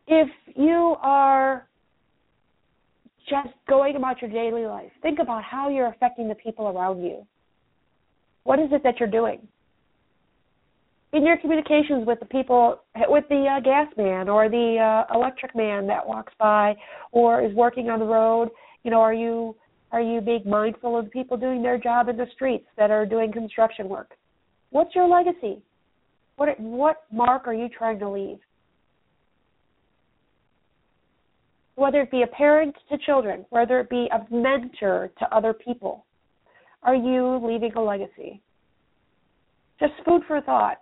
if 0.06 0.28
you 0.54 0.96
are 1.00 1.68
just 3.28 3.54
going 3.68 3.96
about 3.96 4.20
your 4.22 4.30
daily 4.30 4.66
life. 4.66 4.90
Think 5.02 5.18
about 5.18 5.44
how 5.44 5.68
you're 5.68 5.88
affecting 5.88 6.28
the 6.28 6.34
people 6.34 6.68
around 6.68 7.02
you. 7.02 7.26
What 8.44 8.58
is 8.58 8.68
it 8.72 8.82
that 8.84 8.98
you're 8.98 9.08
doing? 9.10 9.46
In 11.12 11.24
your 11.24 11.38
communications 11.38 12.06
with 12.06 12.20
the 12.20 12.26
people, 12.26 12.80
with 13.08 13.24
the 13.30 13.46
uh, 13.46 13.60
gas 13.60 13.86
man 13.96 14.28
or 14.28 14.48
the 14.48 14.76
uh, 14.78 15.14
electric 15.14 15.56
man 15.56 15.86
that 15.86 16.06
walks 16.06 16.32
by 16.38 16.76
or 17.12 17.42
is 17.42 17.54
working 17.54 17.88
on 17.88 17.98
the 17.98 18.04
road, 18.04 18.50
you 18.84 18.90
know, 18.90 19.00
are 19.00 19.14
you 19.14 19.56
are 19.90 20.02
you 20.02 20.20
being 20.20 20.42
mindful 20.44 20.98
of 20.98 21.06
the 21.06 21.10
people 21.10 21.38
doing 21.38 21.62
their 21.62 21.78
job 21.78 22.10
in 22.10 22.16
the 22.18 22.26
streets 22.34 22.66
that 22.76 22.90
are 22.90 23.06
doing 23.06 23.32
construction 23.32 23.88
work? 23.88 24.10
What's 24.70 24.94
your 24.94 25.08
legacy? 25.08 25.62
What 26.36 26.60
what 26.60 27.04
mark 27.10 27.46
are 27.46 27.54
you 27.54 27.70
trying 27.70 27.98
to 28.00 28.08
leave? 28.10 28.38
whether 31.78 32.00
it 32.00 32.10
be 32.10 32.22
a 32.22 32.26
parent 32.26 32.74
to 32.90 32.98
children, 32.98 33.46
whether 33.50 33.78
it 33.78 33.88
be 33.88 34.08
a 34.12 34.34
mentor 34.34 35.10
to 35.16 35.34
other 35.34 35.52
people, 35.52 36.04
are 36.82 36.96
you 36.96 37.40
leaving 37.40 37.72
a 37.74 37.80
legacy? 37.80 38.42
Just 39.78 39.92
food 40.04 40.22
for 40.26 40.40
thought. 40.40 40.78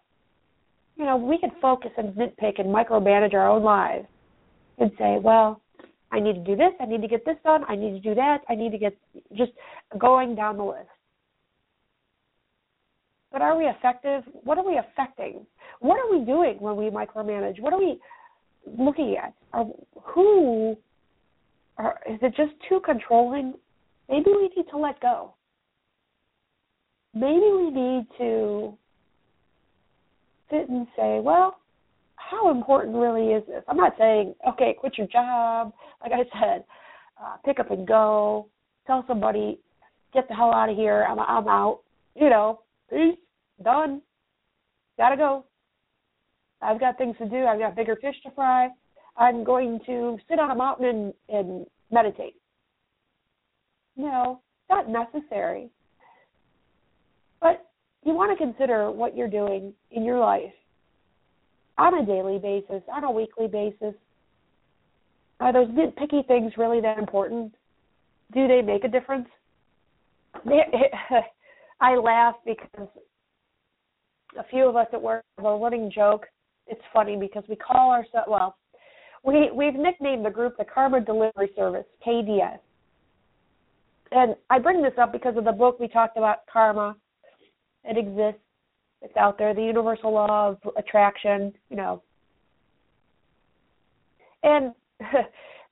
You 0.96 1.04
know, 1.04 1.16
we 1.16 1.38
can 1.38 1.50
focus 1.60 1.90
and 1.96 2.14
nitpick 2.14 2.58
and 2.58 2.74
micromanage 2.74 3.34
our 3.34 3.48
own 3.48 3.62
lives 3.62 4.06
and 4.78 4.90
say, 4.98 5.18
well, 5.22 5.60
I 6.10 6.20
need 6.20 6.34
to 6.34 6.44
do 6.44 6.56
this, 6.56 6.72
I 6.80 6.86
need 6.86 7.02
to 7.02 7.08
get 7.08 7.24
this 7.24 7.36
done, 7.44 7.64
I 7.68 7.76
need 7.76 7.90
to 7.90 8.00
do 8.00 8.14
that, 8.14 8.38
I 8.48 8.54
need 8.54 8.72
to 8.72 8.78
get 8.78 8.96
just 9.36 9.52
going 9.98 10.34
down 10.34 10.56
the 10.56 10.64
list. 10.64 10.88
But 13.32 13.42
are 13.42 13.56
we 13.56 13.64
effective? 13.64 14.22
What 14.44 14.56
are 14.56 14.66
we 14.66 14.78
affecting? 14.78 15.44
What 15.80 15.98
are 15.98 16.10
we 16.18 16.24
doing 16.24 16.56
when 16.58 16.76
we 16.76 16.84
micromanage? 16.84 17.60
What 17.60 17.72
are 17.72 17.78
we 17.78 18.00
looking 18.78 19.16
at? 19.22 19.34
Are, 19.52 19.66
who 20.02 20.76
are, 21.76 22.00
is 22.08 22.18
it 22.22 22.34
just 22.36 22.52
too 22.68 22.80
controlling? 22.84 23.54
Maybe 24.08 24.30
we 24.30 24.50
need 24.56 24.70
to 24.70 24.78
let 24.78 25.00
go. 25.00 25.34
Maybe 27.12 27.50
we 27.56 27.70
need 27.70 28.06
to 28.18 28.78
sit 30.50 30.68
and 30.68 30.86
say, 30.96 31.20
well, 31.20 31.58
how 32.16 32.50
important 32.50 32.96
really 32.96 33.32
is 33.32 33.46
this? 33.46 33.62
I'm 33.68 33.76
not 33.76 33.94
saying, 33.98 34.34
okay, 34.48 34.74
quit 34.78 34.98
your 34.98 35.06
job. 35.06 35.72
Like 36.02 36.12
I 36.12 36.40
said, 36.40 36.64
uh, 37.22 37.36
pick 37.44 37.60
up 37.60 37.70
and 37.70 37.86
go. 37.86 38.48
Tell 38.86 39.04
somebody, 39.06 39.58
get 40.12 40.28
the 40.28 40.34
hell 40.34 40.52
out 40.52 40.70
of 40.70 40.76
here. 40.76 41.06
I'm, 41.08 41.18
I'm 41.18 41.48
out. 41.48 41.80
You 42.14 42.30
know, 42.30 42.60
peace, 42.90 43.18
done. 43.62 44.00
Gotta 44.96 45.16
go. 45.16 45.44
I've 46.62 46.80
got 46.80 46.98
things 46.98 47.16
to 47.18 47.28
do. 47.28 47.44
I've 47.44 47.58
got 47.58 47.76
bigger 47.76 47.96
fish 47.96 48.16
to 48.24 48.30
fry. 48.30 48.68
I'm 49.16 49.44
going 49.44 49.80
to 49.86 50.18
sit 50.28 50.38
on 50.38 50.50
a 50.50 50.54
mountain 50.54 50.86
and, 50.88 51.14
and 51.28 51.66
meditate. 51.90 52.34
No, 53.96 54.40
not 54.70 54.88
necessary. 54.88 55.70
You 58.06 58.14
want 58.14 58.30
to 58.30 58.44
consider 58.44 58.88
what 58.92 59.16
you're 59.16 59.26
doing 59.26 59.74
in 59.90 60.04
your 60.04 60.20
life 60.20 60.52
on 61.76 61.98
a 61.98 62.06
daily 62.06 62.38
basis, 62.38 62.80
on 62.88 63.02
a 63.02 63.10
weekly 63.10 63.48
basis. 63.48 63.94
Are 65.40 65.52
those 65.52 65.66
nitpicky 65.70 66.24
things 66.28 66.52
really 66.56 66.80
that 66.82 66.98
important? 66.98 67.52
Do 68.32 68.46
they 68.46 68.62
make 68.62 68.84
a 68.84 68.88
difference? 68.88 69.26
I 71.80 71.96
laugh 71.96 72.36
because 72.44 72.88
a 74.38 74.44
few 74.50 74.68
of 74.68 74.76
us 74.76 74.86
at 74.92 75.02
work 75.02 75.24
have 75.36 75.46
a 75.46 75.56
running 75.56 75.90
joke. 75.92 76.26
It's 76.68 76.80
funny 76.92 77.16
because 77.16 77.42
we 77.48 77.56
call 77.56 77.90
ourselves 77.90 78.28
well, 78.28 78.56
we 79.24 79.50
we've 79.52 79.74
nicknamed 79.74 80.24
the 80.24 80.30
group 80.30 80.56
the 80.58 80.64
Karma 80.64 81.00
Delivery 81.00 81.50
Service 81.56 81.86
(KDS). 82.06 82.60
And 84.12 84.36
I 84.48 84.60
bring 84.60 84.80
this 84.80 84.94
up 84.96 85.10
because 85.10 85.36
of 85.36 85.44
the 85.44 85.50
book 85.50 85.80
we 85.80 85.88
talked 85.88 86.16
about, 86.16 86.46
Karma. 86.52 86.94
It 87.86 87.96
exists. 87.96 88.42
It's 89.02 89.16
out 89.16 89.38
there. 89.38 89.54
The 89.54 89.62
universal 89.62 90.12
law 90.12 90.50
of 90.50 90.58
attraction. 90.76 91.52
You 91.70 91.76
know. 91.76 92.02
And 94.42 94.72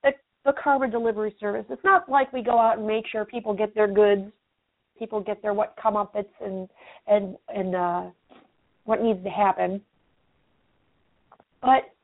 the 0.03 0.13
the 0.45 0.53
Karma 0.63 0.91
Delivery 0.91 1.35
Service. 1.41 1.65
It's 1.71 1.85
not 1.85 2.09
like 2.09 2.33
we 2.33 2.43
go 2.43 2.59
out 2.59 2.79
and 2.79 2.87
make 2.87 3.05
sure 3.11 3.25
people 3.25 3.55
get 3.55 3.75
their 3.75 3.89
goods, 3.89 4.31
people 4.99 5.21
get 5.21 5.43
their 5.43 5.55
what 5.55 5.77
comeuppance 5.77 6.27
and 6.41 6.69
and 7.07 7.37
and 7.49 7.75
uh, 7.75 8.03
what 8.85 9.03
needs 9.03 9.23
to 9.25 9.31
happen. 9.31 9.81
But 11.63 11.95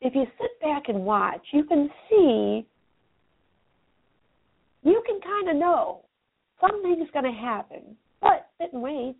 if 0.00 0.14
you 0.14 0.26
sit 0.40 0.60
back 0.60 0.88
and 0.88 1.04
watch, 1.04 1.40
you 1.52 1.64
can 1.64 1.88
see, 2.10 2.66
you 4.82 5.02
can 5.06 5.20
kind 5.20 5.48
of 5.48 5.56
know 5.56 6.04
something's 6.60 7.08
going 7.12 7.24
to 7.24 7.40
happen. 7.40 7.96
But 8.24 8.48
sit 8.58 8.72
and 8.72 8.82
wait. 8.82 9.16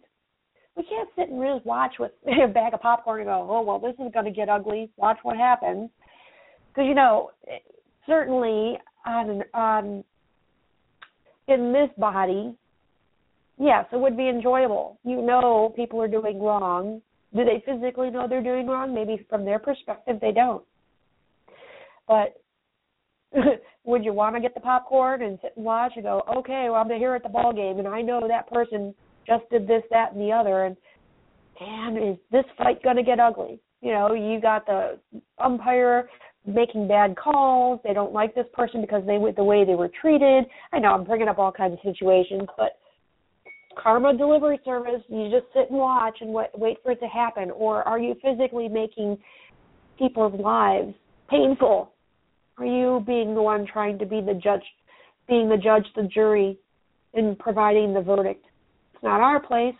We 0.77 0.83
can't 0.85 1.09
sit 1.15 1.29
and 1.29 1.41
just 1.41 1.67
watch 1.67 1.93
with 2.01 2.13
a 2.27 2.49
bag 2.49 2.75
of 2.75 2.81
popcorn 2.81 3.21
and 3.21 3.29
go, 3.29 3.47
oh, 3.49 3.63
well, 3.63 3.79
this 3.79 3.95
is 4.05 4.13
going 4.13 4.25
to 4.25 4.33
get 4.33 4.49
ugly. 4.49 4.91
Watch 4.97 5.19
what 5.23 5.37
happens. 5.37 5.91
Because, 6.69 6.89
you 6.89 6.95
know, 6.95 7.31
eh, 7.47 7.59
certainly 8.07 8.79
on, 9.07 9.43
on 9.53 10.05
in 11.47 11.73
this 11.73 11.91
body, 11.99 12.57
yes, 13.61 13.85
it 13.93 14.01
would 14.01 14.17
be 14.17 14.29
enjoyable. 14.29 14.99
You 15.05 15.21
know 15.21 15.73
people 15.77 16.01
are 16.01 16.09
doing 16.09 16.43
wrong. 16.43 17.03
Do 17.37 17.45
they 17.45 17.63
physically 17.67 18.11
know 18.11 18.27
they're 18.27 18.43
doing 18.43 18.67
wrong? 18.67 18.95
Maybe 18.95 19.25
from 19.29 19.45
their 19.45 19.59
perspective, 19.59 20.17
they 20.21 20.33
don't. 20.33 20.65
But 22.09 22.41
would 23.85 24.05
you 24.05 24.13
want 24.13 24.35
to 24.35 24.41
get 24.41 24.55
the 24.55 24.61
popcorn 24.61 25.23
and 25.23 25.39
sit 25.43 25.53
and 25.57 25.65
watch 25.65 25.93
and 25.95 26.05
go, 26.05 26.23
okay, 26.37 26.67
well 26.71 26.81
I'm 26.81 26.89
here 26.91 27.15
at 27.15 27.23
the 27.23 27.29
ball 27.29 27.53
game 27.53 27.79
and 27.79 27.89
I 27.89 28.01
know 28.01 28.27
that 28.27 28.51
person 28.51 28.95
just 29.27 29.49
did 29.51 29.67
this, 29.67 29.83
that, 29.91 30.13
and 30.13 30.21
the 30.21 30.33
other, 30.33 30.65
and 30.65 30.77
man, 31.61 31.97
is 31.97 32.19
this 32.31 32.45
fight 32.59 32.83
to 32.83 33.03
get 33.03 33.21
ugly? 33.21 33.61
You 33.81 33.93
know, 33.93 34.15
you 34.15 34.41
got 34.41 34.67
the 34.67 34.99
umpire 35.39 36.09
making 36.47 36.89
bad 36.89 37.17
calls. 37.17 37.81
They 37.85 37.95
don't 37.95 38.13
like 38.13 38.35
this 38.35 38.47
person 38.53 38.81
because 38.81 39.03
they 39.07 39.19
the 39.35 39.45
way 39.45 39.65
they 39.65 39.75
were 39.75 39.91
treated. 40.01 40.45
I 40.73 40.79
know 40.79 40.93
I'm 40.93 41.05
bringing 41.05 41.29
up 41.29 41.39
all 41.39 41.53
kinds 41.53 41.75
of 41.75 41.79
situations, 41.83 42.49
but 42.57 42.79
karma 43.83 44.17
delivery 44.17 44.61
service, 44.65 45.03
you 45.09 45.31
just 45.31 45.53
sit 45.55 45.71
and 45.71 45.79
watch 45.79 46.19
and 46.21 46.33
wait, 46.33 46.49
wait 46.55 46.79
for 46.83 46.93
it 46.93 47.01
to 47.01 47.07
happen, 47.07 47.51
or 47.51 47.83
are 47.83 47.99
you 47.99 48.15
physically 48.23 48.69
making 48.69 49.19
people's 49.99 50.39
lives 50.41 50.95
painful 51.31 51.94
are 52.59 52.67
you 52.67 53.03
being 53.07 53.35
the 53.35 53.43
one 53.43 53.67
trying 53.67 53.99
to 53.99 54.07
be 54.07 54.21
the 54.21 54.35
judge, 54.35 54.63
being 55.29 55.49
the 55.49 55.57
judge, 55.57 55.87
the 55.97 56.05
jury, 56.05 56.59
in 57.15 57.37
providing 57.37 57.93
the 57.93 58.01
verdict? 58.01 58.45
It's 58.95 59.03
not 59.03 59.21
our 59.21 59.41
place. 59.41 59.75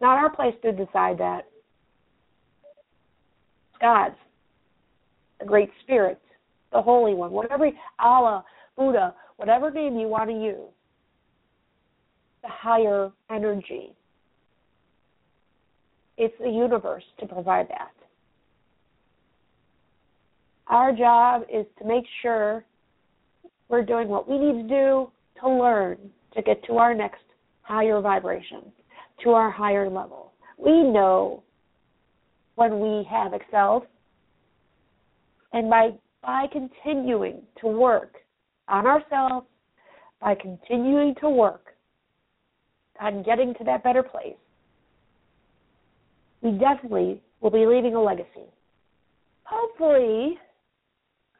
Not 0.00 0.18
our 0.18 0.30
place 0.30 0.54
to 0.62 0.72
decide 0.72 1.18
that. 1.18 1.42
God's. 3.80 4.16
The 5.40 5.46
Great 5.46 5.70
Spirit, 5.82 6.18
the 6.72 6.80
Holy 6.80 7.12
One, 7.12 7.30
whatever, 7.30 7.68
Allah, 7.98 8.42
Buddha, 8.74 9.14
whatever 9.36 9.70
name 9.70 9.98
you 9.98 10.08
want 10.08 10.30
to 10.30 10.34
use, 10.34 10.72
the 12.42 12.48
higher 12.48 13.10
energy. 13.30 13.92
It's 16.16 16.34
the 16.40 16.48
universe 16.48 17.04
to 17.20 17.26
provide 17.26 17.68
that. 17.68 17.90
Our 20.68 20.92
job 20.92 21.42
is 21.52 21.66
to 21.78 21.84
make 21.86 22.04
sure 22.22 22.64
we're 23.68 23.84
doing 23.84 24.08
what 24.08 24.28
we 24.28 24.38
need 24.38 24.62
to 24.62 24.68
do 24.68 25.10
to 25.40 25.48
learn 25.48 25.98
to 26.34 26.42
get 26.42 26.64
to 26.64 26.78
our 26.78 26.94
next 26.94 27.22
higher 27.62 28.00
vibration, 28.00 28.62
to 29.22 29.30
our 29.30 29.50
higher 29.50 29.88
level. 29.88 30.32
We 30.58 30.82
know 30.82 31.42
when 32.56 32.80
we 32.80 33.06
have 33.10 33.32
excelled, 33.32 33.84
and 35.52 35.70
by 35.70 35.90
by 36.22 36.46
continuing 36.52 37.42
to 37.60 37.68
work 37.68 38.14
on 38.68 38.86
ourselves, 38.86 39.46
by 40.20 40.34
continuing 40.34 41.14
to 41.20 41.30
work 41.30 41.74
on 43.00 43.22
getting 43.22 43.54
to 43.54 43.64
that 43.64 43.84
better 43.84 44.02
place, 44.02 44.34
we 46.42 46.52
definitely 46.52 47.22
will 47.40 47.50
be 47.50 47.64
leaving 47.66 47.94
a 47.94 48.02
legacy. 48.02 48.50
Hopefully, 49.44 50.38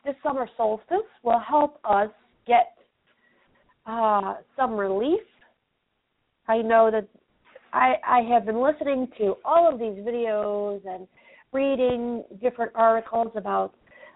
this 0.07 0.14
summer 0.23 0.49
solstice 0.57 0.99
will 1.25 1.40
help 1.40 1.79
us 1.85 2.09
get 2.47 2.75
uh, 3.87 4.35
some 4.57 4.73
relief. 4.73 5.21
I 6.49 6.62
know 6.62 6.90
that 6.92 7.09
I, 7.73 7.95
I 8.07 8.21
have 8.33 8.47
been 8.47 8.62
listening 8.62 9.09
to 9.19 9.35
all 9.45 9.71
of 9.71 9.81
these 9.81 9.99
videos 10.05 10.81
and 10.87 11.09
reading 11.53 12.23
different 12.40 12.71
articles 12.77 13.33
about 13.35 13.75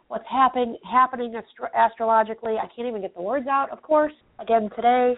what's 0.09 0.25
happen, 0.31 0.77
happening 0.89 1.35
astro- 1.35 1.69
astrologically. 1.77 2.55
I 2.57 2.69
can't 2.75 2.87
even 2.89 3.03
get 3.03 3.15
the 3.15 3.23
words 3.23 3.49
out, 3.49 3.71
of 3.71 3.83
course, 3.83 4.13
again 4.39 4.71
today. 4.77 5.17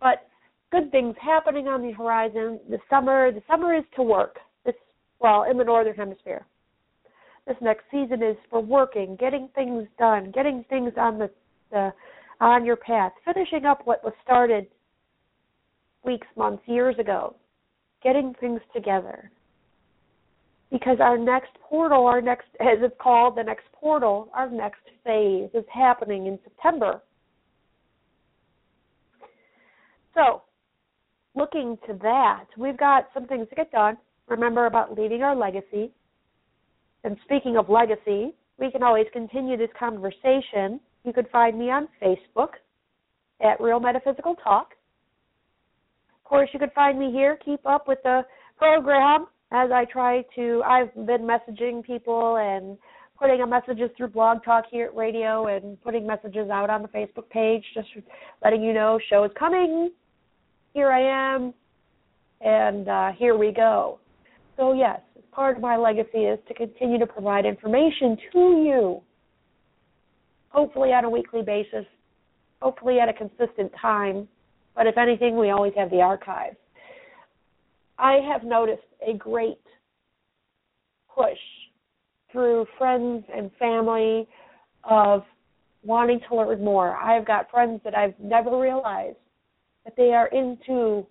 But 0.00 0.26
good 0.72 0.90
things 0.90 1.14
happening 1.20 1.68
on 1.68 1.82
the 1.82 1.92
horizon. 1.92 2.60
The 2.70 2.78
summer, 2.88 3.30
the 3.30 3.42
summer 3.48 3.74
is 3.74 3.84
to 3.96 4.02
work. 4.02 4.38
This 4.64 4.74
well 5.20 5.44
in 5.50 5.58
the 5.58 5.64
northern 5.64 5.94
hemisphere 5.94 6.46
this 7.46 7.56
next 7.60 7.84
season 7.90 8.22
is 8.22 8.36
for 8.50 8.60
working, 8.60 9.16
getting 9.16 9.48
things 9.54 9.86
done, 9.98 10.32
getting 10.32 10.64
things 10.68 10.92
on 10.96 11.18
the, 11.18 11.30
the 11.70 11.92
on 12.40 12.64
your 12.66 12.76
path, 12.76 13.12
finishing 13.24 13.64
up 13.64 13.86
what 13.86 14.04
was 14.04 14.12
started 14.22 14.66
weeks, 16.04 16.26
months, 16.36 16.62
years 16.66 16.96
ago, 16.98 17.36
getting 18.02 18.34
things 18.40 18.60
together. 18.74 19.30
Because 20.70 20.98
our 21.00 21.16
next 21.16 21.52
portal, 21.62 22.06
our 22.06 22.20
next, 22.20 22.48
as 22.60 22.78
it's 22.80 22.94
called, 23.00 23.36
the 23.36 23.42
next 23.42 23.64
portal, 23.72 24.28
our 24.34 24.50
next 24.50 24.82
phase 25.04 25.48
is 25.54 25.64
happening 25.72 26.26
in 26.26 26.38
September. 26.44 27.00
So, 30.14 30.42
looking 31.34 31.78
to 31.86 31.94
that, 32.02 32.46
we've 32.58 32.76
got 32.76 33.08
some 33.14 33.26
things 33.26 33.48
to 33.50 33.54
get 33.54 33.70
done. 33.70 33.96
Remember 34.28 34.66
about 34.66 34.98
leaving 34.98 35.22
our 35.22 35.36
legacy, 35.36 35.92
and 37.06 37.16
speaking 37.24 37.56
of 37.56 37.68
legacy, 37.68 38.34
we 38.58 38.70
can 38.72 38.82
always 38.82 39.06
continue 39.12 39.56
this 39.56 39.70
conversation. 39.78 40.80
You 41.04 41.12
could 41.14 41.28
find 41.30 41.56
me 41.56 41.70
on 41.70 41.86
Facebook 42.02 42.48
at 43.40 43.60
Real 43.60 43.78
Metaphysical 43.78 44.34
Talk. 44.42 44.72
Of 46.10 46.28
course, 46.28 46.50
you 46.52 46.58
could 46.58 46.72
find 46.74 46.98
me 46.98 47.12
here, 47.12 47.38
keep 47.44 47.64
up 47.64 47.86
with 47.86 47.98
the 48.02 48.22
program 48.58 49.28
as 49.52 49.70
I 49.70 49.84
try 49.84 50.24
to. 50.34 50.62
I've 50.66 50.92
been 50.94 51.22
messaging 51.22 51.84
people 51.84 52.38
and 52.38 52.76
putting 53.16 53.48
messages 53.48 53.88
through 53.96 54.08
Blog 54.08 54.42
Talk 54.44 54.64
here 54.68 54.86
at 54.86 54.96
radio 54.96 55.46
and 55.46 55.80
putting 55.82 56.04
messages 56.08 56.50
out 56.50 56.70
on 56.70 56.82
the 56.82 56.88
Facebook 56.88 57.30
page, 57.30 57.62
just 57.72 57.86
letting 58.44 58.64
you 58.64 58.72
know 58.72 58.98
show 59.08 59.22
is 59.22 59.30
coming. 59.38 59.92
Here 60.74 60.90
I 60.90 61.34
am, 61.36 61.54
and 62.40 62.88
uh, 62.88 63.12
here 63.12 63.38
we 63.38 63.52
go. 63.52 64.00
So 64.56 64.72
yes, 64.72 64.98
part 65.36 65.56
of 65.56 65.62
my 65.62 65.76
legacy 65.76 66.20
is 66.24 66.38
to 66.48 66.54
continue 66.54 66.98
to 66.98 67.06
provide 67.06 67.44
information 67.44 68.16
to 68.32 68.38
you, 68.38 69.02
hopefully 70.48 70.88
on 70.88 71.04
a 71.04 71.10
weekly 71.10 71.42
basis, 71.42 71.84
hopefully 72.62 72.98
at 72.98 73.10
a 73.10 73.12
consistent 73.12 73.70
time. 73.80 74.26
But 74.74 74.86
if 74.86 74.96
anything, 74.96 75.38
we 75.38 75.50
always 75.50 75.74
have 75.76 75.90
the 75.90 76.00
archives. 76.00 76.56
I 77.98 78.18
have 78.32 78.44
noticed 78.44 78.82
a 79.06 79.12
great 79.12 79.60
push 81.14 81.38
through 82.32 82.66
friends 82.78 83.24
and 83.34 83.50
family 83.58 84.26
of 84.84 85.22
wanting 85.84 86.20
to 86.30 86.36
learn 86.36 86.64
more. 86.64 86.96
I've 86.96 87.26
got 87.26 87.50
friends 87.50 87.82
that 87.84 87.94
I've 87.94 88.14
never 88.18 88.58
realized 88.58 89.18
that 89.84 89.96
they 89.96 90.12
are 90.12 90.28
into 90.28 91.06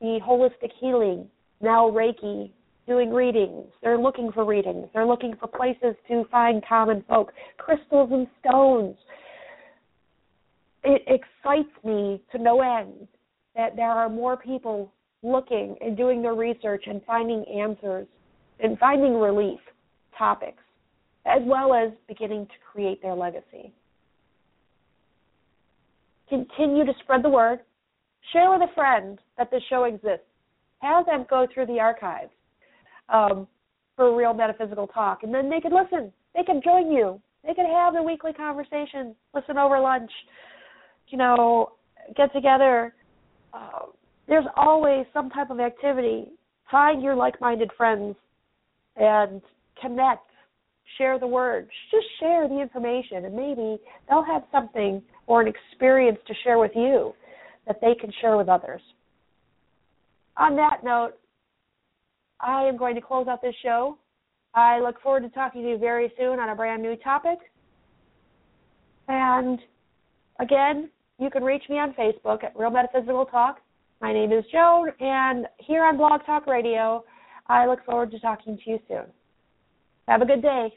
the 0.00 0.20
holistic 0.22 0.70
healing, 0.80 1.28
now 1.60 1.90
Reiki, 1.90 2.52
doing 2.88 3.12
readings. 3.12 3.66
They're 3.82 3.98
looking 3.98 4.32
for 4.32 4.44
readings. 4.44 4.88
They're 4.92 5.06
looking 5.06 5.34
for 5.38 5.46
places 5.46 5.94
to 6.08 6.24
find 6.30 6.64
common 6.66 7.04
folk, 7.08 7.32
crystals 7.58 8.10
and 8.10 8.26
stones. 8.40 8.96
It 10.82 11.02
excites 11.06 11.84
me 11.84 12.20
to 12.32 12.38
no 12.38 12.62
end 12.62 13.06
that 13.54 13.76
there 13.76 13.90
are 13.90 14.08
more 14.08 14.36
people 14.36 14.90
looking 15.22 15.76
and 15.80 15.96
doing 15.96 16.22
their 16.22 16.34
research 16.34 16.84
and 16.86 17.02
finding 17.04 17.44
answers 17.44 18.06
and 18.60 18.78
finding 18.78 19.14
relief 19.14 19.60
topics, 20.16 20.62
as 21.26 21.42
well 21.44 21.74
as 21.74 21.92
beginning 22.08 22.46
to 22.46 22.52
create 22.72 23.02
their 23.02 23.14
legacy. 23.14 23.72
Continue 26.28 26.84
to 26.84 26.92
spread 27.02 27.22
the 27.22 27.28
word. 27.28 27.60
Share 28.32 28.50
with 28.50 28.62
a 28.62 28.74
friend 28.74 29.18
that 29.36 29.50
this 29.50 29.62
show 29.68 29.84
exists. 29.84 30.26
Have 30.80 31.06
them 31.06 31.26
go 31.28 31.46
through 31.52 31.66
the 31.66 31.80
archives 31.80 32.30
um, 33.08 33.46
for 33.96 34.16
real 34.16 34.34
metaphysical 34.34 34.86
talk, 34.86 35.22
and 35.22 35.34
then 35.34 35.50
they 35.50 35.60
could 35.60 35.72
listen. 35.72 36.12
They 36.34 36.44
could 36.44 36.62
join 36.62 36.92
you. 36.92 37.20
They 37.44 37.54
could 37.54 37.66
have 37.66 37.94
the 37.94 38.02
weekly 38.02 38.32
conversation, 38.32 39.14
listen 39.34 39.58
over 39.58 39.80
lunch, 39.80 40.10
you 41.08 41.18
know, 41.18 41.72
get 42.16 42.32
together. 42.32 42.94
Uh, 43.52 43.86
there's 44.28 44.44
always 44.56 45.06
some 45.12 45.30
type 45.30 45.50
of 45.50 45.58
activity. 45.58 46.26
Find 46.70 47.02
your 47.02 47.14
like-minded 47.14 47.70
friends 47.76 48.14
and 48.96 49.40
connect, 49.80 50.30
share 50.98 51.18
the 51.18 51.26
word, 51.26 51.68
just 51.90 52.06
share 52.20 52.48
the 52.48 52.60
information, 52.60 53.24
and 53.24 53.34
maybe 53.34 53.78
they'll 54.08 54.24
have 54.24 54.42
something 54.52 55.02
or 55.26 55.40
an 55.40 55.48
experience 55.48 56.18
to 56.26 56.34
share 56.44 56.58
with 56.58 56.72
you 56.74 57.14
that 57.66 57.80
they 57.80 57.94
can 57.98 58.12
share 58.20 58.36
with 58.36 58.48
others. 58.48 58.82
On 60.36 60.56
that 60.56 60.84
note, 60.84 61.12
I 62.40 62.64
am 62.64 62.76
going 62.76 62.94
to 62.94 63.00
close 63.00 63.26
out 63.28 63.42
this 63.42 63.54
show. 63.62 63.98
I 64.54 64.80
look 64.80 65.00
forward 65.00 65.22
to 65.22 65.28
talking 65.30 65.62
to 65.62 65.68
you 65.68 65.78
very 65.78 66.12
soon 66.18 66.38
on 66.38 66.48
a 66.48 66.54
brand 66.54 66.82
new 66.82 66.96
topic. 66.96 67.38
And 69.08 69.58
again, 70.40 70.90
you 71.18 71.30
can 71.30 71.42
reach 71.42 71.64
me 71.68 71.76
on 71.76 71.94
Facebook 71.94 72.44
at 72.44 72.56
Real 72.56 72.70
Metaphysical 72.70 73.26
Talk. 73.26 73.60
My 74.00 74.12
name 74.12 74.32
is 74.32 74.44
Joan, 74.52 74.90
and 75.00 75.46
here 75.58 75.84
on 75.84 75.96
Blog 75.96 76.24
Talk 76.24 76.46
Radio, 76.46 77.04
I 77.48 77.66
look 77.66 77.84
forward 77.84 78.10
to 78.12 78.20
talking 78.20 78.56
to 78.56 78.70
you 78.70 78.78
soon. 78.86 79.06
Have 80.06 80.22
a 80.22 80.26
good 80.26 80.42
day. 80.42 80.66